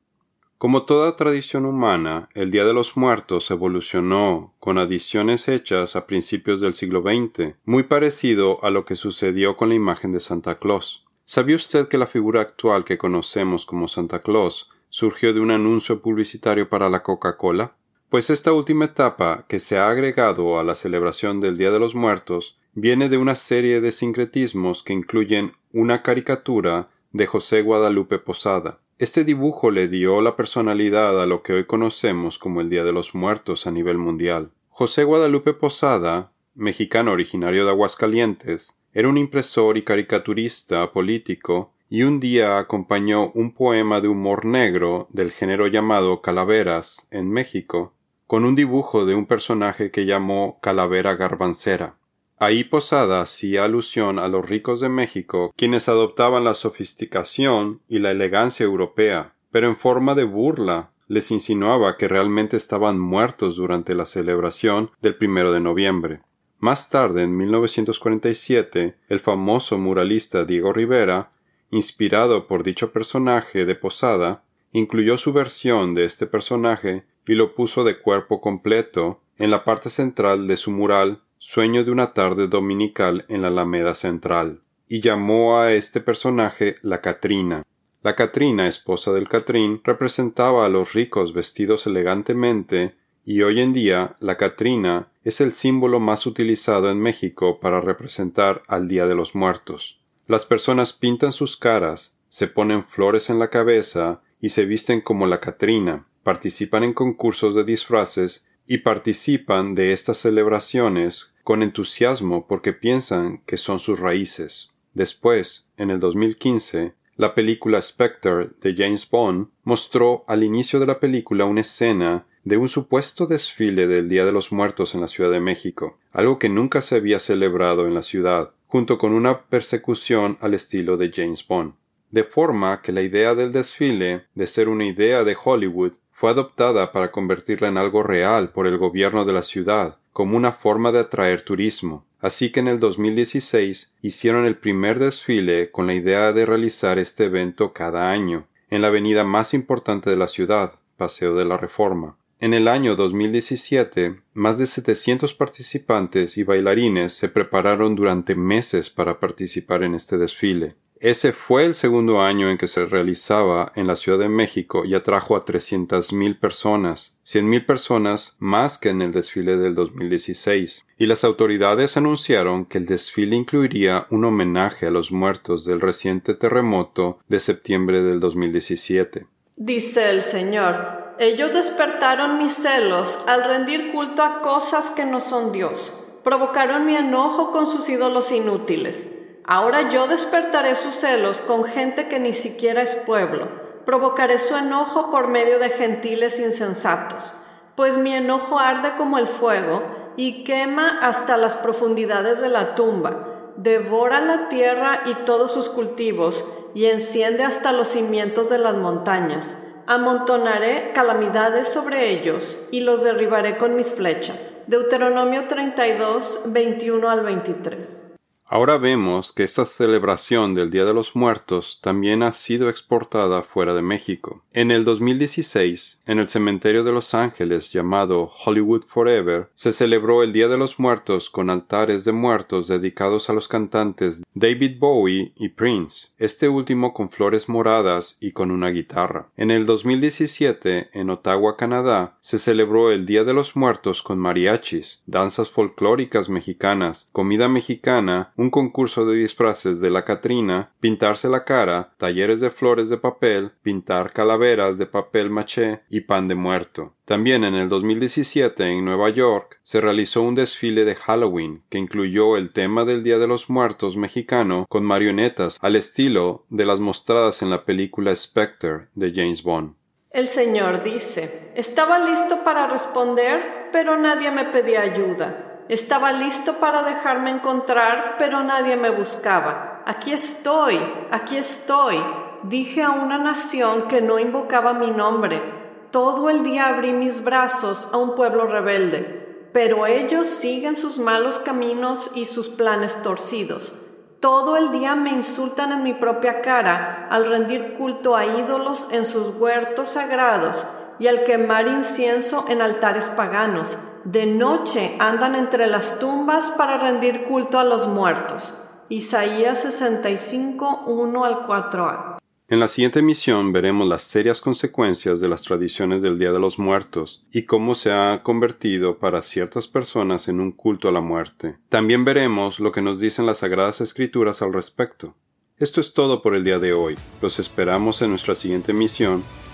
Como 0.57 0.85
toda 0.85 1.15
tradición 1.15 1.67
humana, 1.67 2.29
el 2.33 2.49
Día 2.49 2.65
de 2.65 2.73
los 2.73 2.97
Muertos 2.97 3.51
evolucionó 3.51 4.55
con 4.59 4.79
adiciones 4.79 5.47
hechas 5.47 5.95
a 5.95 6.07
principios 6.07 6.61
del 6.61 6.73
siglo 6.73 7.03
XX, 7.03 7.57
muy 7.65 7.83
parecido 7.83 8.57
a 8.63 8.71
lo 8.71 8.85
que 8.85 8.95
sucedió 8.95 9.55
con 9.55 9.69
la 9.69 9.75
imagen 9.75 10.13
de 10.13 10.19
Santa 10.19 10.57
Claus. 10.57 11.05
¿Sabía 11.33 11.55
usted 11.55 11.87
que 11.87 11.97
la 11.97 12.07
figura 12.07 12.41
actual 12.41 12.83
que 12.83 12.97
conocemos 12.97 13.65
como 13.65 13.87
Santa 13.87 14.19
Claus 14.19 14.69
surgió 14.89 15.33
de 15.33 15.39
un 15.39 15.49
anuncio 15.49 16.01
publicitario 16.01 16.67
para 16.67 16.89
la 16.89 17.03
Coca-Cola? 17.03 17.77
Pues 18.09 18.29
esta 18.29 18.51
última 18.51 18.83
etapa, 18.83 19.45
que 19.47 19.61
se 19.61 19.77
ha 19.77 19.87
agregado 19.87 20.59
a 20.59 20.65
la 20.65 20.75
celebración 20.75 21.39
del 21.39 21.57
Día 21.57 21.71
de 21.71 21.79
los 21.79 21.95
Muertos, 21.95 22.59
viene 22.73 23.07
de 23.07 23.15
una 23.15 23.35
serie 23.35 23.79
de 23.79 23.93
sincretismos 23.93 24.83
que 24.83 24.91
incluyen 24.91 25.53
una 25.71 26.03
caricatura 26.03 26.89
de 27.13 27.27
José 27.27 27.61
Guadalupe 27.61 28.19
Posada. 28.19 28.79
Este 28.99 29.23
dibujo 29.23 29.71
le 29.71 29.87
dio 29.87 30.19
la 30.19 30.35
personalidad 30.35 31.21
a 31.21 31.27
lo 31.27 31.43
que 31.43 31.53
hoy 31.53 31.63
conocemos 31.63 32.39
como 32.39 32.59
el 32.59 32.69
Día 32.69 32.83
de 32.83 32.91
los 32.91 33.15
Muertos 33.15 33.67
a 33.67 33.71
nivel 33.71 33.97
mundial. 33.97 34.51
José 34.67 35.05
Guadalupe 35.05 35.53
Posada, 35.53 36.33
mexicano 36.55 37.13
originario 37.13 37.63
de 37.63 37.71
Aguascalientes, 37.71 38.80
era 38.93 39.07
un 39.07 39.17
impresor 39.17 39.77
y 39.77 39.83
caricaturista 39.83 40.91
político 40.91 41.73
y 41.89 42.03
un 42.03 42.19
día 42.19 42.57
acompañó 42.57 43.31
un 43.31 43.53
poema 43.53 44.01
de 44.01 44.07
humor 44.07 44.45
negro 44.45 45.07
del 45.11 45.31
género 45.31 45.67
llamado 45.67 46.21
Calaveras 46.21 47.07
en 47.11 47.29
México 47.29 47.93
con 48.27 48.45
un 48.45 48.55
dibujo 48.55 49.05
de 49.05 49.13
un 49.13 49.25
personaje 49.25 49.91
que 49.91 50.05
llamó 50.05 50.57
Calavera 50.61 51.15
Garbancera. 51.15 51.97
Ahí 52.39 52.63
Posada 52.63 53.19
hacía 53.19 53.65
alusión 53.65 54.19
a 54.19 54.29
los 54.29 54.49
ricos 54.49 54.79
de 54.79 54.87
México, 54.87 55.53
quienes 55.57 55.89
adoptaban 55.89 56.45
la 56.45 56.53
sofisticación 56.53 57.81
y 57.89 57.99
la 57.99 58.11
elegancia 58.11 58.63
europea, 58.63 59.35
pero 59.51 59.67
en 59.67 59.75
forma 59.75 60.15
de 60.15 60.23
burla 60.23 60.91
les 61.09 61.29
insinuaba 61.29 61.97
que 61.97 62.07
realmente 62.07 62.55
estaban 62.55 62.97
muertos 62.97 63.57
durante 63.57 63.95
la 63.95 64.05
celebración 64.05 64.91
del 65.01 65.17
primero 65.17 65.51
de 65.51 65.59
noviembre. 65.59 66.21
Más 66.61 66.91
tarde, 66.91 67.23
en 67.23 67.35
1947, 67.35 68.95
el 69.09 69.19
famoso 69.19 69.79
muralista 69.79 70.45
Diego 70.45 70.71
Rivera, 70.71 71.31
inspirado 71.71 72.45
por 72.45 72.61
dicho 72.61 72.93
personaje 72.93 73.65
de 73.65 73.73
Posada, 73.73 74.43
incluyó 74.71 75.17
su 75.17 75.33
versión 75.33 75.95
de 75.95 76.03
este 76.03 76.27
personaje 76.27 77.03
y 77.25 77.33
lo 77.33 77.55
puso 77.55 77.83
de 77.83 77.99
cuerpo 77.99 78.41
completo 78.41 79.21
en 79.39 79.49
la 79.49 79.63
parte 79.63 79.89
central 79.89 80.47
de 80.47 80.55
su 80.55 80.69
mural 80.69 81.23
Sueño 81.39 81.83
de 81.83 81.89
una 81.89 82.13
tarde 82.13 82.47
dominical 82.47 83.25
en 83.27 83.41
la 83.41 83.47
Alameda 83.47 83.95
Central, 83.95 84.61
y 84.87 85.01
llamó 85.01 85.57
a 85.57 85.73
este 85.73 85.99
personaje 85.99 86.75
la 86.83 87.01
Catrina. 87.01 87.63
La 88.03 88.15
Catrina, 88.15 88.67
esposa 88.67 89.11
del 89.11 89.27
Catrín, 89.27 89.81
representaba 89.83 90.67
a 90.67 90.69
los 90.69 90.93
ricos 90.93 91.33
vestidos 91.33 91.87
elegantemente 91.87 92.93
y 93.25 93.41
hoy 93.41 93.59
en 93.61 93.73
día 93.73 94.15
la 94.19 94.37
Catrina 94.37 95.10
es 95.23 95.41
el 95.41 95.53
símbolo 95.53 95.99
más 95.99 96.25
utilizado 96.25 96.89
en 96.89 96.99
México 96.99 97.59
para 97.59 97.81
representar 97.81 98.63
al 98.67 98.87
Día 98.87 99.05
de 99.05 99.15
los 99.15 99.35
Muertos. 99.35 99.99
Las 100.27 100.45
personas 100.45 100.93
pintan 100.93 101.31
sus 101.31 101.57
caras, 101.57 102.17
se 102.29 102.47
ponen 102.47 102.85
flores 102.85 103.29
en 103.29 103.37
la 103.37 103.49
cabeza 103.49 104.21
y 104.39 104.49
se 104.49 104.65
visten 104.65 105.01
como 105.01 105.27
la 105.27 105.39
Catrina, 105.39 106.07
participan 106.23 106.83
en 106.83 106.93
concursos 106.93 107.55
de 107.55 107.63
disfraces 107.63 108.47
y 108.67 108.79
participan 108.79 109.75
de 109.75 109.91
estas 109.91 110.19
celebraciones 110.19 111.35
con 111.43 111.61
entusiasmo 111.61 112.47
porque 112.47 112.73
piensan 112.73 113.41
que 113.45 113.57
son 113.57 113.79
sus 113.79 113.99
raíces. 113.99 114.69
Después, 114.93 115.69
en 115.77 115.89
el 115.89 115.99
2015, 115.99 116.93
la 117.15 117.35
película 117.35 117.81
Spectre 117.81 118.49
de 118.61 118.75
James 118.75 119.09
Bond 119.09 119.49
mostró 119.63 120.23
al 120.27 120.43
inicio 120.43 120.79
de 120.79 120.87
la 120.87 120.99
película 120.99 121.45
una 121.45 121.61
escena 121.61 122.25
de 122.43 122.57
un 122.57 122.69
supuesto 122.69 123.27
desfile 123.27 123.87
del 123.87 124.09
Día 124.09 124.25
de 124.25 124.31
los 124.31 124.51
Muertos 124.51 124.95
en 124.95 125.01
la 125.01 125.07
Ciudad 125.07 125.29
de 125.29 125.39
México, 125.39 125.99
algo 126.11 126.39
que 126.39 126.49
nunca 126.49 126.81
se 126.81 126.95
había 126.95 127.19
celebrado 127.19 127.85
en 127.87 127.93
la 127.93 128.01
ciudad, 128.01 128.51
junto 128.67 128.97
con 128.97 129.13
una 129.13 129.41
persecución 129.41 130.37
al 130.41 130.53
estilo 130.53 130.97
de 130.97 131.11
James 131.13 131.47
Bond. 131.47 131.73
De 132.09 132.23
forma 132.23 132.81
que 132.81 132.91
la 132.91 133.01
idea 133.01 133.35
del 133.35 133.51
desfile, 133.51 134.25
de 134.33 134.47
ser 134.47 134.69
una 134.69 134.85
idea 134.85 135.23
de 135.23 135.37
Hollywood, 135.41 135.93
fue 136.11 136.31
adoptada 136.31 136.91
para 136.91 137.11
convertirla 137.11 137.67
en 137.67 137.77
algo 137.77 138.03
real 138.03 138.51
por 138.51 138.67
el 138.67 138.77
gobierno 138.77 139.23
de 139.23 139.33
la 139.33 139.43
ciudad, 139.43 139.97
como 140.11 140.35
una 140.35 140.51
forma 140.51 140.91
de 140.91 140.99
atraer 140.99 141.41
turismo. 141.41 142.05
Así 142.19 142.51
que 142.51 142.59
en 142.59 142.67
el 142.67 142.79
2016 142.79 143.95
hicieron 144.01 144.45
el 144.45 144.55
primer 144.55 144.99
desfile 144.99 145.71
con 145.71 145.87
la 145.87 145.93
idea 145.93 146.33
de 146.33 146.45
realizar 146.45 146.99
este 146.99 147.25
evento 147.25 147.73
cada 147.73 148.11
año, 148.11 148.47
en 148.69 148.81
la 148.81 148.89
avenida 148.89 149.23
más 149.23 149.53
importante 149.53 150.09
de 150.09 150.17
la 150.17 150.27
ciudad, 150.27 150.75
Paseo 150.97 151.33
de 151.33 151.45
la 151.45 151.57
Reforma. 151.57 152.17
En 152.41 152.55
el 152.55 152.67
año 152.67 152.95
2017, 152.95 154.15
más 154.33 154.57
de 154.57 154.65
700 154.65 155.31
participantes 155.35 156.39
y 156.39 156.43
bailarines 156.43 157.13
se 157.13 157.29
prepararon 157.29 157.93
durante 157.93 158.33
meses 158.33 158.89
para 158.89 159.19
participar 159.19 159.83
en 159.83 159.93
este 159.93 160.17
desfile. 160.17 160.73
Ese 160.99 161.33
fue 161.33 161.65
el 161.65 161.75
segundo 161.75 162.19
año 162.19 162.49
en 162.49 162.57
que 162.57 162.67
se 162.67 162.83
realizaba 162.87 163.71
en 163.75 163.85
la 163.85 163.95
Ciudad 163.95 164.17
de 164.17 164.27
México 164.27 164.85
y 164.85 164.95
atrajo 164.95 165.35
a 165.35 165.45
300.000 165.45 166.39
personas, 166.39 167.15
100.000 167.27 167.63
personas 167.67 168.37
más 168.39 168.79
que 168.79 168.89
en 168.89 169.03
el 169.03 169.11
desfile 169.11 169.57
del 169.57 169.75
2016. 169.75 170.87
Y 170.97 171.05
las 171.05 171.23
autoridades 171.23 171.95
anunciaron 171.95 172.65
que 172.65 172.79
el 172.79 172.87
desfile 172.87 173.35
incluiría 173.35 174.07
un 174.09 174.25
homenaje 174.25 174.87
a 174.87 174.91
los 174.91 175.11
muertos 175.11 175.63
del 175.63 175.79
reciente 175.79 176.33
terremoto 176.33 177.19
de 177.27 177.39
septiembre 177.39 178.01
del 178.01 178.19
2017. 178.19 179.27
Dice 179.57 180.09
el 180.09 180.23
Señor, 180.23 181.00
ellos 181.21 181.53
despertaron 181.53 182.39
mis 182.39 182.55
celos 182.55 183.19
al 183.27 183.43
rendir 183.43 183.91
culto 183.91 184.23
a 184.23 184.41
cosas 184.41 184.89
que 184.89 185.05
no 185.05 185.19
son 185.19 185.51
Dios. 185.51 185.93
Provocaron 186.23 186.87
mi 186.87 186.95
enojo 186.95 187.51
con 187.51 187.67
sus 187.67 187.87
ídolos 187.89 188.31
inútiles. 188.31 189.07
Ahora 189.45 189.87
yo 189.89 190.07
despertaré 190.07 190.73
sus 190.73 190.95
celos 190.95 191.41
con 191.41 191.63
gente 191.63 192.07
que 192.07 192.19
ni 192.19 192.33
siquiera 192.33 192.81
es 192.81 192.95
pueblo. 192.95 193.49
Provocaré 193.85 194.39
su 194.39 194.55
enojo 194.55 195.11
por 195.11 195.27
medio 195.27 195.59
de 195.59 195.69
gentiles 195.69 196.39
insensatos. 196.39 197.35
Pues 197.75 197.97
mi 197.97 198.15
enojo 198.15 198.57
arde 198.57 198.95
como 198.97 199.19
el 199.19 199.27
fuego 199.27 199.83
y 200.17 200.43
quema 200.43 201.01
hasta 201.03 201.37
las 201.37 201.55
profundidades 201.55 202.41
de 202.41 202.49
la 202.49 202.73
tumba. 202.73 203.51
Devora 203.57 204.21
la 204.21 204.49
tierra 204.49 205.03
y 205.05 205.13
todos 205.25 205.51
sus 205.51 205.69
cultivos 205.69 206.43
y 206.73 206.87
enciende 206.87 207.43
hasta 207.43 207.73
los 207.73 207.89
cimientos 207.89 208.49
de 208.49 208.57
las 208.57 208.73
montañas 208.73 209.55
amontonaré 209.91 210.93
calamidades 210.93 211.67
sobre 211.67 212.11
ellos 212.11 212.57
y 212.71 212.79
los 212.79 213.03
derribaré 213.03 213.57
con 213.57 213.75
mis 213.75 213.93
flechas. 213.93 214.55
Deuteronomio 214.67 215.47
32, 215.49 216.43
21 216.45 217.09
al 217.09 217.25
23. 217.25 218.10
Ahora 218.53 218.77
vemos 218.77 219.31
que 219.31 219.45
esta 219.45 219.63
celebración 219.63 220.55
del 220.55 220.71
Día 220.71 220.83
de 220.83 220.93
los 220.93 221.15
Muertos 221.15 221.79
también 221.81 222.21
ha 222.21 222.33
sido 222.33 222.67
exportada 222.67 223.43
fuera 223.43 223.73
de 223.73 223.81
México. 223.81 224.43
En 224.51 224.71
el 224.71 224.83
2016, 224.83 226.01
en 226.05 226.19
el 226.19 226.27
cementerio 226.27 226.83
de 226.83 226.91
Los 226.91 227.13
Ángeles 227.13 227.71
llamado 227.71 228.29
Hollywood 228.45 228.83
Forever, 228.85 229.47
se 229.55 229.71
celebró 229.71 230.21
el 230.21 230.33
Día 230.33 230.49
de 230.49 230.57
los 230.57 230.79
Muertos 230.79 231.29
con 231.29 231.49
altares 231.49 232.03
de 232.03 232.11
muertos 232.11 232.67
dedicados 232.67 233.29
a 233.29 233.33
los 233.33 233.47
cantantes 233.47 234.21
David 234.33 234.79
Bowie 234.79 235.31
y 235.37 235.47
Prince, 235.47 236.09
este 236.17 236.49
último 236.49 236.93
con 236.93 237.09
flores 237.09 237.47
moradas 237.47 238.17
y 238.19 238.33
con 238.33 238.51
una 238.51 238.67
guitarra. 238.67 239.29
En 239.37 239.49
el 239.49 239.65
2017, 239.65 240.89
en 240.91 241.09
Ottawa, 241.09 241.55
Canadá, 241.55 242.17
se 242.19 242.37
celebró 242.37 242.91
el 242.91 243.05
Día 243.05 243.23
de 243.23 243.33
los 243.33 243.55
Muertos 243.55 244.03
con 244.03 244.19
mariachis, 244.19 245.03
danzas 245.05 245.49
folclóricas 245.49 246.27
mexicanas, 246.27 247.09
comida 247.13 247.47
mexicana, 247.47 248.33
un 248.41 248.49
concurso 248.49 249.05
de 249.05 249.17
disfraces 249.17 249.79
de 249.79 249.91
la 249.91 250.03
Catrina, 250.03 250.71
pintarse 250.79 251.29
la 251.29 251.45
cara, 251.45 251.93
talleres 251.97 252.39
de 252.39 252.49
flores 252.49 252.89
de 252.89 252.97
papel, 252.97 253.51
pintar 253.61 254.11
calaveras 254.13 254.79
de 254.79 254.87
papel 254.87 255.29
maché 255.29 255.81
y 255.91 256.01
pan 256.01 256.27
de 256.27 256.33
muerto. 256.33 256.95
También 257.05 257.43
en 257.43 257.53
el 257.53 257.69
2017 257.69 258.63
en 258.63 258.83
Nueva 258.83 259.11
York 259.11 259.59
se 259.61 259.79
realizó 259.79 260.23
un 260.23 260.33
desfile 260.33 260.85
de 260.85 260.95
Halloween 260.95 261.61
que 261.69 261.77
incluyó 261.77 262.35
el 262.35 262.51
tema 262.51 262.83
del 262.83 263.03
Día 263.03 263.19
de 263.19 263.27
los 263.27 263.47
Muertos 263.47 263.95
mexicano 263.95 264.65
con 264.67 264.85
marionetas 264.85 265.59
al 265.61 265.75
estilo 265.75 266.45
de 266.49 266.65
las 266.65 266.79
mostradas 266.79 267.43
en 267.43 267.51
la 267.51 267.63
película 267.63 268.15
Spectre 268.15 268.87
de 268.95 269.13
James 269.13 269.43
Bond. 269.43 269.75
El 270.09 270.27
Señor 270.27 270.81
dice, 270.81 271.51
estaba 271.53 271.99
listo 271.99 272.43
para 272.43 272.65
responder, 272.65 273.69
pero 273.71 273.97
nadie 273.97 274.31
me 274.31 274.45
pedía 274.45 274.81
ayuda. 274.81 275.50
Estaba 275.71 276.11
listo 276.11 276.55
para 276.59 276.83
dejarme 276.83 277.29
encontrar, 277.29 278.15
pero 278.19 278.43
nadie 278.43 278.75
me 278.75 278.89
buscaba. 278.89 279.81
Aquí 279.85 280.11
estoy, 280.11 280.77
aquí 281.11 281.37
estoy. 281.37 281.95
Dije 282.43 282.83
a 282.83 282.89
una 282.89 283.17
nación 283.17 283.87
que 283.87 284.01
no 284.01 284.19
invocaba 284.19 284.73
mi 284.73 284.91
nombre. 284.91 285.41
Todo 285.89 286.29
el 286.29 286.43
día 286.43 286.67
abrí 286.67 286.91
mis 286.91 287.23
brazos 287.23 287.87
a 287.93 287.95
un 287.95 288.15
pueblo 288.15 288.47
rebelde, 288.47 289.47
pero 289.53 289.85
ellos 289.85 290.27
siguen 290.27 290.75
sus 290.75 290.99
malos 290.99 291.39
caminos 291.39 292.11
y 292.15 292.25
sus 292.25 292.49
planes 292.49 293.01
torcidos. 293.01 293.71
Todo 294.19 294.57
el 294.57 294.73
día 294.73 294.95
me 294.95 295.11
insultan 295.11 295.71
en 295.71 295.83
mi 295.83 295.93
propia 295.93 296.41
cara 296.41 297.07
al 297.09 297.29
rendir 297.29 297.75
culto 297.75 298.17
a 298.17 298.25
ídolos 298.25 298.89
en 298.91 299.05
sus 299.05 299.37
huertos 299.37 299.87
sagrados 299.87 300.67
y 301.01 301.07
al 301.07 301.23
quemar 301.23 301.67
incienso 301.67 302.45
en 302.47 302.61
altares 302.61 303.05
paganos. 303.05 303.79
De 304.03 304.27
noche 304.27 304.95
andan 304.99 305.33
entre 305.33 305.65
las 305.65 305.97
tumbas 305.97 306.51
para 306.51 306.77
rendir 306.77 307.23
culto 307.23 307.57
a 307.57 307.63
los 307.63 307.87
muertos. 307.87 308.53
Isaías 308.87 309.63
65, 309.63 310.83
1 310.85 311.25
al 311.25 311.47
4a. 311.47 312.17
En 312.49 312.59
la 312.59 312.67
siguiente 312.67 313.01
misión 313.01 313.51
veremos 313.51 313.87
las 313.87 314.03
serias 314.03 314.41
consecuencias 314.41 315.19
de 315.19 315.27
las 315.27 315.41
tradiciones 315.41 316.03
del 316.03 316.19
Día 316.19 316.33
de 316.33 316.39
los 316.39 316.59
Muertos 316.59 317.25
y 317.31 317.45
cómo 317.45 317.73
se 317.73 317.91
ha 317.91 318.21
convertido 318.21 318.99
para 318.99 319.23
ciertas 319.23 319.67
personas 319.67 320.27
en 320.27 320.39
un 320.39 320.51
culto 320.51 320.87
a 320.87 320.91
la 320.91 321.01
muerte. 321.01 321.57
También 321.69 322.05
veremos 322.05 322.59
lo 322.59 322.71
que 322.71 322.83
nos 322.83 322.99
dicen 322.99 323.25
las 323.25 323.39
Sagradas 323.39 323.81
Escrituras 323.81 324.43
al 324.43 324.53
respecto. 324.53 325.15
Esto 325.57 325.81
es 325.81 325.93
todo 325.93 326.21
por 326.21 326.35
el 326.35 326.43
día 326.43 326.59
de 326.59 326.73
hoy. 326.73 326.95
Los 327.21 327.39
esperamos 327.39 328.03
en 328.03 328.09
nuestra 328.09 328.35
siguiente 328.35 328.73
misión. 328.73 329.23